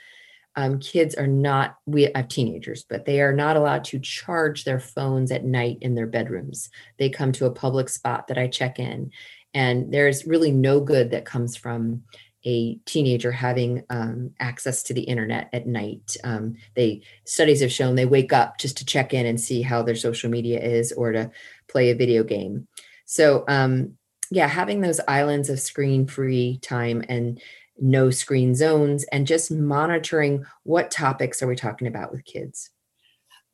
um, 0.56 0.78
kids 0.78 1.14
are 1.14 1.26
not, 1.26 1.76
we 1.84 2.10
have 2.14 2.28
teenagers, 2.28 2.86
but 2.88 3.04
they 3.04 3.20
are 3.20 3.34
not 3.34 3.56
allowed 3.56 3.84
to 3.84 3.98
charge 3.98 4.64
their 4.64 4.80
phones 4.80 5.30
at 5.30 5.44
night 5.44 5.78
in 5.82 5.94
their 5.94 6.06
bedrooms. 6.06 6.70
They 6.98 7.10
come 7.10 7.32
to 7.32 7.46
a 7.46 7.50
public 7.50 7.90
spot 7.90 8.28
that 8.28 8.38
I 8.38 8.46
check 8.46 8.78
in. 8.78 9.10
And 9.52 9.92
there's 9.92 10.26
really 10.26 10.52
no 10.52 10.80
good 10.80 11.10
that 11.10 11.26
comes 11.26 11.54
from 11.54 12.04
a 12.44 12.76
teenager 12.86 13.32
having 13.32 13.84
um, 13.90 14.30
access 14.40 14.82
to 14.84 14.94
the 14.94 15.02
internet 15.02 15.48
at 15.52 15.66
night. 15.66 16.16
Um, 16.24 16.56
they 16.74 17.02
studies 17.24 17.60
have 17.60 17.72
shown 17.72 17.94
they 17.94 18.06
wake 18.06 18.32
up 18.32 18.58
just 18.58 18.76
to 18.78 18.84
check 18.84 19.14
in 19.14 19.26
and 19.26 19.40
see 19.40 19.62
how 19.62 19.82
their 19.82 19.94
social 19.94 20.30
media 20.30 20.60
is 20.60 20.92
or 20.92 21.12
to 21.12 21.30
play 21.68 21.90
a 21.90 21.94
video 21.94 22.22
game. 22.22 22.68
So 23.06 23.44
um, 23.48 23.96
yeah, 24.30 24.48
having 24.48 24.80
those 24.80 25.00
islands 25.08 25.48
of 25.50 25.60
screen-free 25.60 26.58
time 26.62 27.04
and 27.08 27.40
no 27.78 28.10
screen 28.10 28.54
zones 28.54 29.04
and 29.04 29.26
just 29.26 29.50
monitoring 29.50 30.44
what 30.62 30.90
topics 30.90 31.42
are 31.42 31.46
we 31.46 31.56
talking 31.56 31.88
about 31.88 32.12
with 32.12 32.24
kids. 32.24 32.70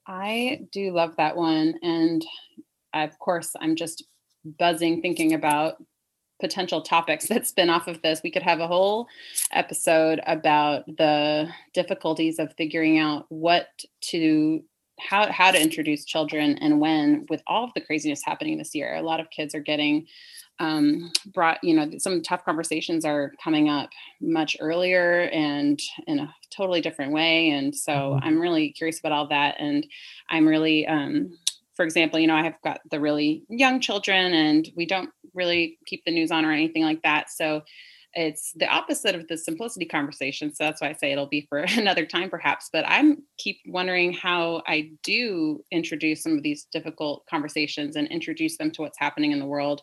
I 0.07 0.63
do 0.73 0.93
love 0.93 1.17
that 1.17 1.37
one, 1.37 1.75
and 1.83 2.25
of 2.93 3.19
course, 3.19 3.53
I'm 3.61 3.77
just 3.77 4.05
buzzing 4.45 5.03
thinking 5.03 5.35
about 5.35 5.77
potential 6.41 6.83
topics 6.83 7.29
that 7.29 7.47
spin 7.47 7.71
off 7.71 7.87
of 7.87 8.03
this. 8.03 8.23
We 8.23 8.31
could 8.31 8.43
have 8.43 8.61
a 8.61 8.67
whole 8.67 9.09
episode 9.53 10.21
about 10.27 10.87
the 10.87 11.49
difficulties 11.75 12.39
of 12.39 12.55
figuring 12.57 12.99
out 12.99 13.27
what 13.29 13.69
to 14.03 14.63
how 14.99 15.31
how 15.33 15.51
to 15.51 15.61
introduce 15.61 16.05
children 16.05 16.59
and 16.59 16.81
when 16.81 17.27
with 17.31 17.43
all 17.47 17.65
of 17.65 17.71
the 17.75 17.81
craziness 17.81 18.23
happening 18.25 18.59
this 18.59 18.75
year. 18.75 18.97
A 18.97 19.03
lot 19.03 19.21
of 19.21 19.31
kids 19.31 19.55
are 19.55 19.61
getting 19.61 20.07
um, 20.61 21.11
brought, 21.33 21.59
you 21.65 21.75
know, 21.75 21.91
some 21.99 22.23
tough 22.23 22.45
conversations 22.45 23.05
are 23.07 23.33
coming 23.43 23.71
up 23.71 23.91
much 24.21 24.57
earlier 24.61 25.23
and 25.33 25.81
in 26.07 26.19
a 26.19 26.35
totally 26.51 26.83
different 26.83 27.13
way. 27.13 27.51
And 27.51 27.75
so 27.75 27.93
mm-hmm. 27.93 28.25
I'm 28.25 28.39
really 28.39 28.71
curious 28.73 29.01
about 29.01 29.13
all 29.13 29.27
that. 29.29 29.57
And 29.59 29.87
I'm 30.29 30.47
really 30.47 30.87
um, 30.87 31.39
for 31.81 31.85
example, 31.85 32.21
you 32.21 32.27
know, 32.27 32.37
I 32.37 32.43
have 32.43 32.61
got 32.63 32.83
the 32.91 33.01
really 33.01 33.43
young 33.49 33.81
children 33.81 34.35
and 34.35 34.69
we 34.77 34.85
don't 34.85 35.09
really 35.33 35.79
keep 35.87 36.05
the 36.05 36.13
news 36.13 36.31
on 36.31 36.45
or 36.45 36.53
anything 36.53 36.83
like 36.83 37.01
that. 37.05 37.31
So 37.31 37.63
it's 38.13 38.53
the 38.57 38.67
opposite 38.67 39.15
of 39.15 39.27
the 39.29 39.39
simplicity 39.39 39.87
conversation. 39.87 40.55
So 40.55 40.65
that's 40.65 40.83
why 40.83 40.91
I 40.91 40.93
say 40.93 41.11
it'll 41.11 41.25
be 41.25 41.47
for 41.49 41.61
another 41.79 42.05
time 42.05 42.29
perhaps. 42.29 42.69
But 42.71 42.85
I'm 42.87 43.23
keep 43.39 43.61
wondering 43.67 44.13
how 44.13 44.61
I 44.67 44.91
do 45.03 45.65
introduce 45.71 46.23
some 46.23 46.37
of 46.37 46.43
these 46.43 46.67
difficult 46.71 47.25
conversations 47.31 47.97
and 47.97 48.09
introduce 48.09 48.59
them 48.59 48.71
to 48.73 48.83
what's 48.83 48.99
happening 48.99 49.33
in 49.33 49.39
the 49.39 49.47
world. 49.47 49.81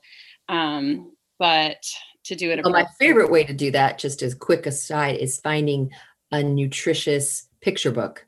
Um, 0.49 1.13
but 1.39 1.83
to 2.25 2.35
do 2.35 2.51
it 2.51 2.63
well, 2.63 2.73
my 2.73 2.85
favorite 2.99 3.31
way 3.31 3.43
to 3.43 3.53
do 3.53 3.71
that, 3.71 3.97
just 3.97 4.21
as 4.21 4.35
quick 4.35 4.67
aside, 4.67 5.15
is 5.15 5.39
finding 5.39 5.89
a 6.31 6.43
nutritious 6.43 7.47
picture 7.59 7.91
book. 7.91 8.27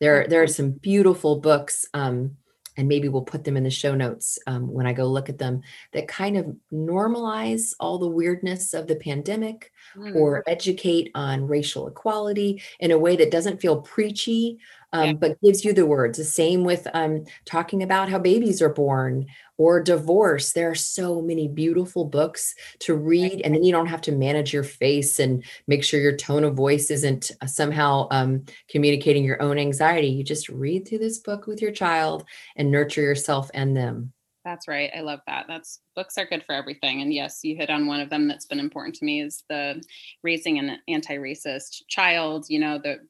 There, 0.00 0.26
there 0.26 0.42
are 0.42 0.46
some 0.46 0.70
beautiful 0.70 1.40
books. 1.40 1.84
Um, 1.92 2.38
and 2.76 2.88
maybe 2.88 3.08
we'll 3.08 3.22
put 3.22 3.44
them 3.44 3.56
in 3.56 3.64
the 3.64 3.70
show 3.70 3.94
notes 3.94 4.38
um, 4.46 4.70
when 4.70 4.86
I 4.86 4.92
go 4.92 5.06
look 5.06 5.28
at 5.28 5.38
them, 5.38 5.62
that 5.92 6.08
kind 6.08 6.36
of 6.36 6.54
normalize 6.72 7.72
all 7.80 7.98
the 7.98 8.06
weirdness 8.06 8.74
of 8.74 8.86
the 8.86 8.96
pandemic 8.96 9.72
mm. 9.94 10.14
or 10.14 10.42
educate 10.46 11.10
on 11.14 11.46
racial 11.46 11.86
equality 11.88 12.62
in 12.80 12.90
a 12.90 12.98
way 12.98 13.16
that 13.16 13.30
doesn't 13.30 13.60
feel 13.60 13.82
preachy, 13.82 14.58
um, 14.92 15.04
yeah. 15.04 15.12
but 15.12 15.40
gives 15.42 15.64
you 15.64 15.72
the 15.72 15.86
words. 15.86 16.18
The 16.18 16.24
same 16.24 16.64
with 16.64 16.86
um, 16.94 17.24
talking 17.44 17.82
about 17.82 18.08
how 18.08 18.18
babies 18.18 18.62
are 18.62 18.72
born 18.72 19.26
or 19.58 19.82
divorce. 19.82 20.52
There 20.52 20.70
are 20.70 20.74
so 20.74 21.22
many 21.22 21.48
beautiful 21.48 22.04
books 22.04 22.54
to 22.80 22.94
read, 22.94 23.40
and 23.42 23.54
then 23.54 23.64
you 23.64 23.72
don't 23.72 23.86
have 23.86 24.02
to 24.02 24.12
manage 24.12 24.52
your 24.52 24.64
face 24.64 25.18
and 25.18 25.44
make 25.66 25.82
sure 25.82 26.00
your 26.00 26.16
tone 26.16 26.44
of 26.44 26.54
voice 26.54 26.90
isn't 26.90 27.30
uh, 27.40 27.46
somehow 27.46 28.08
um, 28.10 28.44
communicating 28.68 29.24
your 29.24 29.42
own 29.42 29.58
anxiety. 29.58 30.08
You 30.08 30.24
just 30.24 30.48
read 30.48 30.86
through 30.86 30.98
this 30.98 31.18
book 31.18 31.46
with 31.46 31.62
your 31.62 31.72
child 31.72 32.24
and 32.56 32.70
nurture 32.70 33.02
yourself 33.02 33.50
and 33.54 33.76
them. 33.76 34.12
That's 34.46 34.68
right. 34.68 34.92
I 34.96 35.00
love 35.00 35.18
that. 35.26 35.46
That's 35.48 35.80
books 35.96 36.16
are 36.18 36.24
good 36.24 36.44
for 36.44 36.54
everything. 36.54 37.02
And 37.02 37.12
yes, 37.12 37.40
you 37.42 37.56
hit 37.56 37.68
on 37.68 37.88
one 37.88 37.98
of 37.98 38.10
them 38.10 38.28
that's 38.28 38.46
been 38.46 38.60
important 38.60 38.94
to 38.94 39.04
me 39.04 39.20
is 39.20 39.42
the 39.48 39.82
raising 40.22 40.60
an 40.60 40.78
anti-racist 40.86 41.82
child. 41.88 42.46
You 42.48 42.60
know, 42.60 42.78
the 42.78 43.00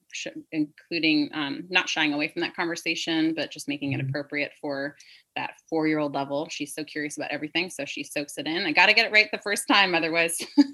including 0.50 1.28
um, 1.34 1.64
not 1.68 1.90
shying 1.90 2.14
away 2.14 2.28
from 2.28 2.40
that 2.40 2.56
conversation, 2.56 3.34
but 3.34 3.50
just 3.50 3.68
making 3.68 3.92
it 3.92 3.98
mm-hmm. 3.98 4.08
appropriate 4.08 4.52
for 4.62 4.96
that 5.36 5.50
four-year-old 5.68 6.14
level. 6.14 6.48
She's 6.50 6.74
so 6.74 6.82
curious 6.82 7.18
about 7.18 7.30
everything, 7.30 7.68
so 7.68 7.84
she 7.84 8.02
soaks 8.02 8.38
it 8.38 8.46
in. 8.46 8.64
I 8.64 8.72
got 8.72 8.86
to 8.86 8.94
get 8.94 9.04
it 9.04 9.12
right 9.12 9.28
the 9.30 9.36
first 9.36 9.68
time, 9.68 9.94
otherwise, 9.94 10.38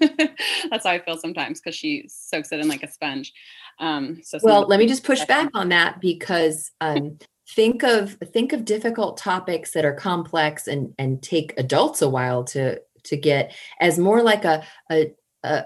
that's 0.69 0.85
how 0.85 0.91
I 0.91 1.03
feel 1.03 1.17
sometimes 1.17 1.59
because 1.59 1.75
she 1.75 2.05
soaks 2.07 2.53
it 2.53 2.61
in 2.61 2.69
like 2.69 2.83
a 2.83 2.89
sponge. 2.89 3.33
Um, 3.79 4.21
so 4.23 4.39
well, 4.41 4.65
let 4.65 4.79
me 4.79 4.87
just 4.87 5.03
push 5.03 5.25
back 5.25 5.49
on 5.53 5.67
that 5.69 5.99
because 5.99 6.71
um, 6.79 7.17
think 7.49 7.83
of 7.83 8.13
think 8.33 8.53
of 8.53 8.65
difficult 8.65 9.17
topics 9.17 9.71
that 9.71 9.85
are 9.85 9.93
complex 9.93 10.67
and 10.67 10.93
and 10.97 11.21
take 11.21 11.53
adults 11.57 12.01
a 12.01 12.09
while 12.09 12.43
to 12.43 12.79
to 13.03 13.17
get 13.17 13.53
as 13.79 13.99
more 13.99 14.21
like 14.21 14.45
a 14.45 14.63
a, 14.91 15.13
a 15.43 15.65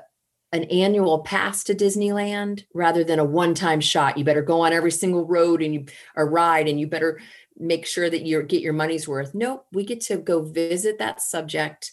an 0.53 0.63
annual 0.65 1.19
pass 1.19 1.63
to 1.65 1.75
Disneyland 1.75 2.63
rather 2.73 3.03
than 3.03 3.19
a 3.19 3.25
one-time 3.25 3.81
shot. 3.81 4.17
You 4.17 4.23
better 4.23 4.41
go 4.41 4.61
on 4.61 4.71
every 4.71 4.91
single 4.91 5.25
road 5.25 5.61
and 5.61 5.73
you 5.73 5.85
a 6.15 6.23
ride 6.23 6.69
and 6.69 6.79
you 6.79 6.87
better 6.87 7.19
make 7.57 7.85
sure 7.85 8.09
that 8.09 8.21
you 8.21 8.41
get 8.43 8.61
your 8.61 8.73
money's 8.73 9.07
worth. 9.07 9.33
Nope, 9.33 9.65
we 9.73 9.83
get 9.83 10.01
to 10.01 10.17
go 10.17 10.43
visit 10.43 10.99
that 10.99 11.21
subject 11.21 11.91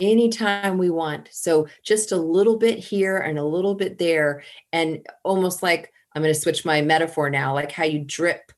anytime 0.00 0.78
we 0.78 0.88
want. 0.88 1.28
So 1.32 1.68
just 1.84 2.12
a 2.12 2.16
little 2.16 2.56
bit 2.56 2.78
here 2.78 3.18
and 3.18 3.38
a 3.38 3.44
little 3.44 3.74
bit 3.74 3.98
there 3.98 4.42
and 4.72 5.04
almost 5.24 5.62
like 5.62 5.92
I'm 6.14 6.22
going 6.22 6.34
to 6.34 6.40
switch 6.40 6.64
my 6.64 6.80
metaphor 6.80 7.28
now 7.28 7.54
like 7.54 7.72
how 7.72 7.84
you 7.84 8.00
drip 8.00 8.50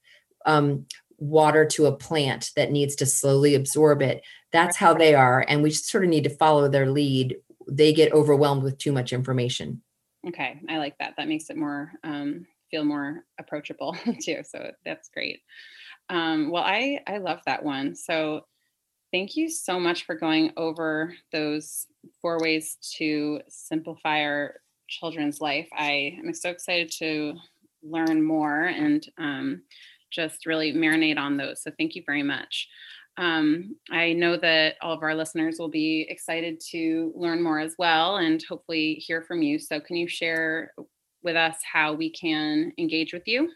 um, 0.46 0.86
water 1.18 1.64
to 1.64 1.86
a 1.86 1.96
plant 1.96 2.50
that 2.56 2.72
needs 2.72 2.96
to 2.96 3.06
slowly 3.06 3.54
absorb 3.54 4.02
it. 4.02 4.22
That's 4.52 4.76
how 4.76 4.92
they 4.94 5.14
are. 5.14 5.44
And 5.46 5.62
we 5.62 5.70
sort 5.70 6.04
of 6.04 6.10
need 6.10 6.24
to 6.24 6.30
follow 6.30 6.68
their 6.68 6.90
lead. 6.90 7.36
They 7.68 7.92
get 7.92 8.12
overwhelmed 8.12 8.62
with 8.62 8.78
too 8.78 8.92
much 8.92 9.12
information. 9.12 9.82
Okay. 10.26 10.60
I 10.68 10.78
like 10.78 10.98
that. 10.98 11.14
That 11.16 11.28
makes 11.28 11.48
it 11.48 11.56
more, 11.56 11.92
um, 12.04 12.46
feel 12.70 12.84
more 12.84 13.24
approachable 13.38 13.96
too. 14.22 14.42
So 14.44 14.72
that's 14.84 15.08
great. 15.10 15.40
Um, 16.08 16.50
well, 16.50 16.64
I, 16.64 17.00
I 17.06 17.18
love 17.18 17.40
that 17.46 17.64
one. 17.64 17.94
So 17.94 18.46
thank 19.12 19.36
you 19.36 19.48
so 19.48 19.78
much 19.78 20.04
for 20.04 20.14
going 20.14 20.52
over 20.56 21.14
those 21.30 21.86
four 22.20 22.40
ways 22.40 22.76
to 22.96 23.40
simplify 23.48 24.22
our 24.22 24.56
children's 24.88 25.40
life. 25.40 25.68
I 25.72 26.18
am 26.18 26.34
so 26.34 26.50
excited 26.50 26.90
to 26.98 27.34
learn 27.82 28.22
more 28.22 28.64
and 28.64 29.04
um, 29.18 29.62
just 30.12 30.46
really 30.46 30.72
marinate 30.72 31.18
on 31.18 31.36
those. 31.36 31.62
So 31.62 31.70
thank 31.78 31.94
you 31.94 32.02
very 32.06 32.22
much. 32.22 32.68
Um, 33.18 33.76
I 33.90 34.14
know 34.14 34.36
that 34.38 34.76
all 34.80 34.92
of 34.94 35.02
our 35.02 35.14
listeners 35.14 35.56
will 35.58 35.68
be 35.68 36.06
excited 36.08 36.60
to 36.70 37.12
learn 37.14 37.42
more 37.42 37.60
as 37.60 37.74
well 37.78 38.16
and 38.16 38.42
hopefully 38.48 38.94
hear 38.94 39.22
from 39.22 39.42
you. 39.42 39.58
So, 39.58 39.80
can 39.80 39.96
you 39.96 40.08
share 40.08 40.72
with 41.22 41.36
us 41.36 41.56
how 41.70 41.92
we 41.92 42.10
can 42.10 42.72
engage 42.78 43.12
with 43.12 43.24
you? 43.26 43.50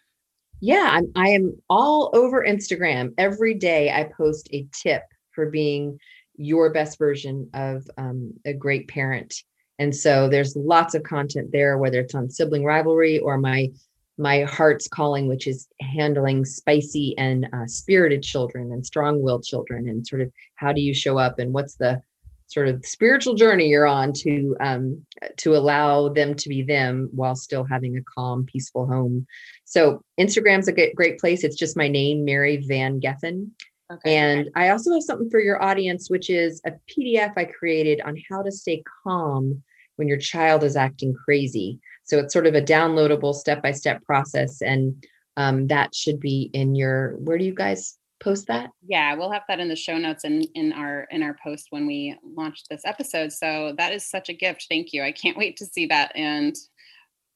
Yeah, 0.60 0.88
I'm, 0.90 1.10
I 1.16 1.28
am 1.28 1.56
all 1.68 2.10
over 2.14 2.44
Instagram. 2.44 3.14
Every 3.18 3.54
day 3.54 3.90
I 3.90 4.04
post 4.04 4.48
a 4.52 4.66
tip 4.72 5.02
for 5.32 5.50
being 5.50 5.98
your 6.36 6.72
best 6.72 6.98
version 6.98 7.48
of 7.54 7.88
um, 7.98 8.32
a 8.44 8.52
great 8.52 8.88
parent. 8.88 9.42
And 9.78 9.94
so 9.94 10.28
there's 10.28 10.56
lots 10.56 10.94
of 10.94 11.02
content 11.02 11.50
there, 11.52 11.78
whether 11.78 12.00
it's 12.00 12.14
on 12.14 12.30
sibling 12.30 12.64
rivalry 12.64 13.18
or 13.18 13.36
my 13.38 13.70
my 14.18 14.42
heart's 14.42 14.88
calling, 14.88 15.28
which 15.28 15.46
is 15.46 15.68
handling 15.80 16.44
spicy 16.44 17.16
and 17.18 17.48
uh, 17.52 17.66
spirited 17.66 18.22
children 18.22 18.72
and 18.72 18.84
strong-willed 18.84 19.44
children, 19.44 19.88
and 19.88 20.06
sort 20.06 20.22
of 20.22 20.32
how 20.54 20.72
do 20.72 20.80
you 20.80 20.94
show 20.94 21.18
up 21.18 21.38
and 21.38 21.52
what's 21.52 21.76
the 21.76 22.00
sort 22.48 22.68
of 22.68 22.84
spiritual 22.84 23.34
journey 23.34 23.68
you're 23.68 23.86
on 23.86 24.12
to 24.12 24.56
um, 24.60 25.04
to 25.36 25.56
allow 25.56 26.08
them 26.08 26.34
to 26.34 26.48
be 26.48 26.62
them 26.62 27.08
while 27.12 27.34
still 27.34 27.64
having 27.64 27.96
a 27.96 28.02
calm, 28.02 28.46
peaceful 28.46 28.86
home. 28.86 29.26
So 29.64 30.00
Instagram's 30.18 30.68
a 30.68 30.92
great 30.94 31.18
place. 31.18 31.44
It's 31.44 31.56
just 31.56 31.76
my 31.76 31.88
name, 31.88 32.24
Mary 32.24 32.58
Van 32.58 33.00
Geffen. 33.00 33.50
Okay. 33.92 34.16
And 34.16 34.50
I 34.56 34.70
also 34.70 34.92
have 34.94 35.02
something 35.02 35.30
for 35.30 35.40
your 35.40 35.62
audience, 35.62 36.10
which 36.10 36.28
is 36.28 36.60
a 36.66 36.72
PDF 36.90 37.32
I 37.36 37.44
created 37.44 38.00
on 38.00 38.16
how 38.28 38.42
to 38.42 38.50
stay 38.50 38.82
calm 39.04 39.62
when 39.96 40.08
your 40.08 40.18
child 40.18 40.64
is 40.64 40.76
acting 40.76 41.14
crazy. 41.24 41.78
So 42.06 42.18
it's 42.18 42.32
sort 42.32 42.46
of 42.46 42.54
a 42.54 42.62
downloadable 42.62 43.34
step 43.34 43.62
by 43.62 43.72
step 43.72 44.02
process. 44.04 44.62
And 44.62 45.04
um, 45.36 45.66
that 45.66 45.94
should 45.94 46.20
be 46.20 46.50
in 46.52 46.74
your, 46.74 47.16
where 47.18 47.36
do 47.36 47.44
you 47.44 47.54
guys 47.54 47.98
post 48.20 48.46
that? 48.46 48.70
Yeah, 48.86 49.14
we'll 49.14 49.30
have 49.30 49.42
that 49.48 49.60
in 49.60 49.68
the 49.68 49.76
show 49.76 49.98
notes 49.98 50.24
and 50.24 50.46
in, 50.54 50.72
our 50.72 51.06
in 51.10 51.22
our 51.22 51.36
post 51.42 51.66
when 51.70 51.86
we 51.86 52.16
launch 52.24 52.62
this 52.70 52.82
episode. 52.84 53.32
So 53.32 53.74
that 53.76 53.92
is 53.92 54.08
such 54.08 54.28
a 54.28 54.34
gift. 54.34 54.66
Thank 54.68 54.92
you. 54.92 55.02
I 55.02 55.12
can't 55.12 55.36
wait 55.36 55.56
to 55.58 55.66
see 55.66 55.86
that 55.86 56.12
and 56.14 56.56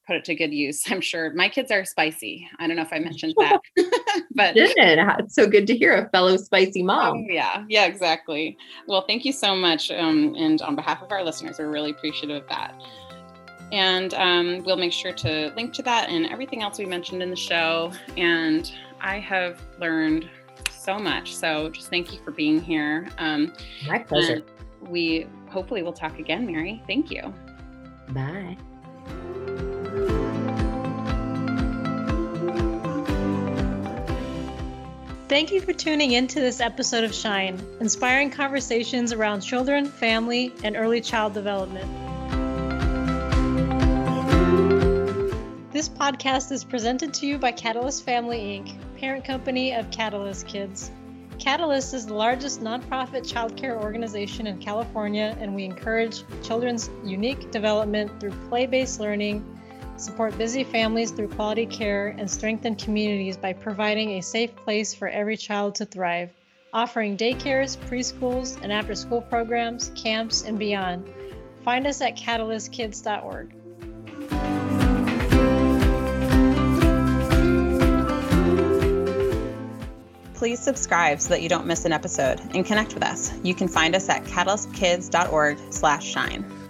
put 0.07 0.15
it 0.15 0.25
to 0.25 0.35
good 0.35 0.53
use. 0.53 0.83
I'm 0.89 1.01
sure 1.01 1.33
my 1.33 1.49
kids 1.49 1.71
are 1.71 1.85
spicy. 1.85 2.47
I 2.59 2.67
don't 2.67 2.75
know 2.75 2.81
if 2.81 2.93
I 2.93 2.99
mentioned 2.99 3.35
that, 3.37 3.61
but 4.35 4.53
it's 4.55 5.35
so 5.35 5.47
good 5.47 5.67
to 5.67 5.77
hear 5.77 5.93
a 5.93 6.09
fellow 6.09 6.37
spicy 6.37 6.83
mom. 6.83 7.17
Oh, 7.17 7.25
yeah, 7.29 7.65
yeah, 7.69 7.85
exactly. 7.85 8.57
Well, 8.87 9.05
thank 9.07 9.25
you 9.25 9.31
so 9.31 9.55
much. 9.55 9.91
Um, 9.91 10.35
and 10.37 10.61
on 10.61 10.75
behalf 10.75 11.01
of 11.01 11.11
our 11.11 11.23
listeners, 11.23 11.59
we're 11.59 11.69
really 11.69 11.91
appreciative 11.91 12.43
of 12.43 12.49
that. 12.49 12.81
And 13.71 14.13
um, 14.15 14.63
we'll 14.65 14.77
make 14.77 14.91
sure 14.91 15.13
to 15.13 15.53
link 15.55 15.73
to 15.73 15.83
that 15.83 16.09
and 16.09 16.25
everything 16.27 16.61
else 16.61 16.77
we 16.77 16.85
mentioned 16.85 17.23
in 17.23 17.29
the 17.29 17.35
show. 17.35 17.91
And 18.17 18.71
I 18.99 19.19
have 19.19 19.61
learned 19.79 20.29
so 20.71 20.97
much. 20.97 21.35
So 21.35 21.69
just 21.69 21.89
thank 21.89 22.11
you 22.11 22.19
for 22.23 22.31
being 22.31 22.61
here. 22.61 23.09
Um, 23.17 23.53
My 23.87 23.99
pleasure. 23.99 24.41
We 24.81 25.27
hopefully 25.49 25.83
will 25.83 25.93
talk 25.93 26.19
again, 26.19 26.45
Mary. 26.45 26.81
Thank 26.87 27.11
you. 27.11 27.33
Bye. 28.09 28.57
Thank 35.29 35.53
you 35.53 35.61
for 35.61 35.71
tuning 35.71 36.11
in 36.11 36.27
to 36.27 36.41
this 36.41 36.59
episode 36.59 37.05
of 37.05 37.15
Shine, 37.15 37.57
inspiring 37.79 38.29
conversations 38.31 39.13
around 39.13 39.39
children, 39.39 39.85
family, 39.85 40.51
and 40.65 40.75
early 40.75 40.99
child 40.99 41.33
development. 41.33 41.89
This 45.81 45.89
podcast 45.89 46.51
is 46.51 46.63
presented 46.63 47.11
to 47.15 47.25
you 47.25 47.39
by 47.39 47.51
Catalyst 47.51 48.03
Family 48.03 48.37
Inc., 48.37 48.77
parent 48.99 49.25
company 49.25 49.73
of 49.73 49.89
Catalyst 49.89 50.45
Kids. 50.45 50.91
Catalyst 51.39 51.95
is 51.95 52.05
the 52.05 52.13
largest 52.13 52.61
nonprofit 52.61 53.27
childcare 53.27 53.81
organization 53.81 54.45
in 54.45 54.59
California, 54.59 55.35
and 55.39 55.55
we 55.55 55.65
encourage 55.65 56.21
children's 56.43 56.91
unique 57.03 57.49
development 57.49 58.11
through 58.19 58.29
play 58.47 58.67
based 58.67 58.99
learning 58.99 59.43
support 59.97 60.37
busy 60.37 60.63
families 60.63 61.09
through 61.09 61.29
quality 61.29 61.65
care, 61.65 62.09
and 62.09 62.29
strengthen 62.29 62.75
communities 62.75 63.35
by 63.35 63.51
providing 63.51 64.11
a 64.11 64.21
safe 64.21 64.55
place 64.55 64.93
for 64.93 65.07
every 65.07 65.35
child 65.35 65.73
to 65.73 65.85
thrive, 65.85 66.29
offering 66.73 67.17
daycares, 67.17 67.75
preschools, 67.89 68.61
and 68.61 68.71
after 68.71 68.93
school 68.93 69.23
programs, 69.23 69.89
camps, 69.95 70.43
and 70.43 70.59
beyond. 70.59 71.11
Find 71.63 71.87
us 71.87 72.01
at 72.01 72.15
catalystkids.org. 72.15 73.60
Please 80.41 80.59
subscribe 80.59 81.21
so 81.21 81.29
that 81.29 81.41
you 81.43 81.49
don't 81.49 81.67
miss 81.67 81.85
an 81.85 81.93
episode 81.93 82.41
and 82.55 82.65
connect 82.65 82.95
with 82.95 83.03
us. 83.03 83.31
You 83.43 83.53
can 83.53 83.67
find 83.67 83.95
us 83.95 84.09
at 84.09 84.23
catalystkids.org/shine. 84.23 86.60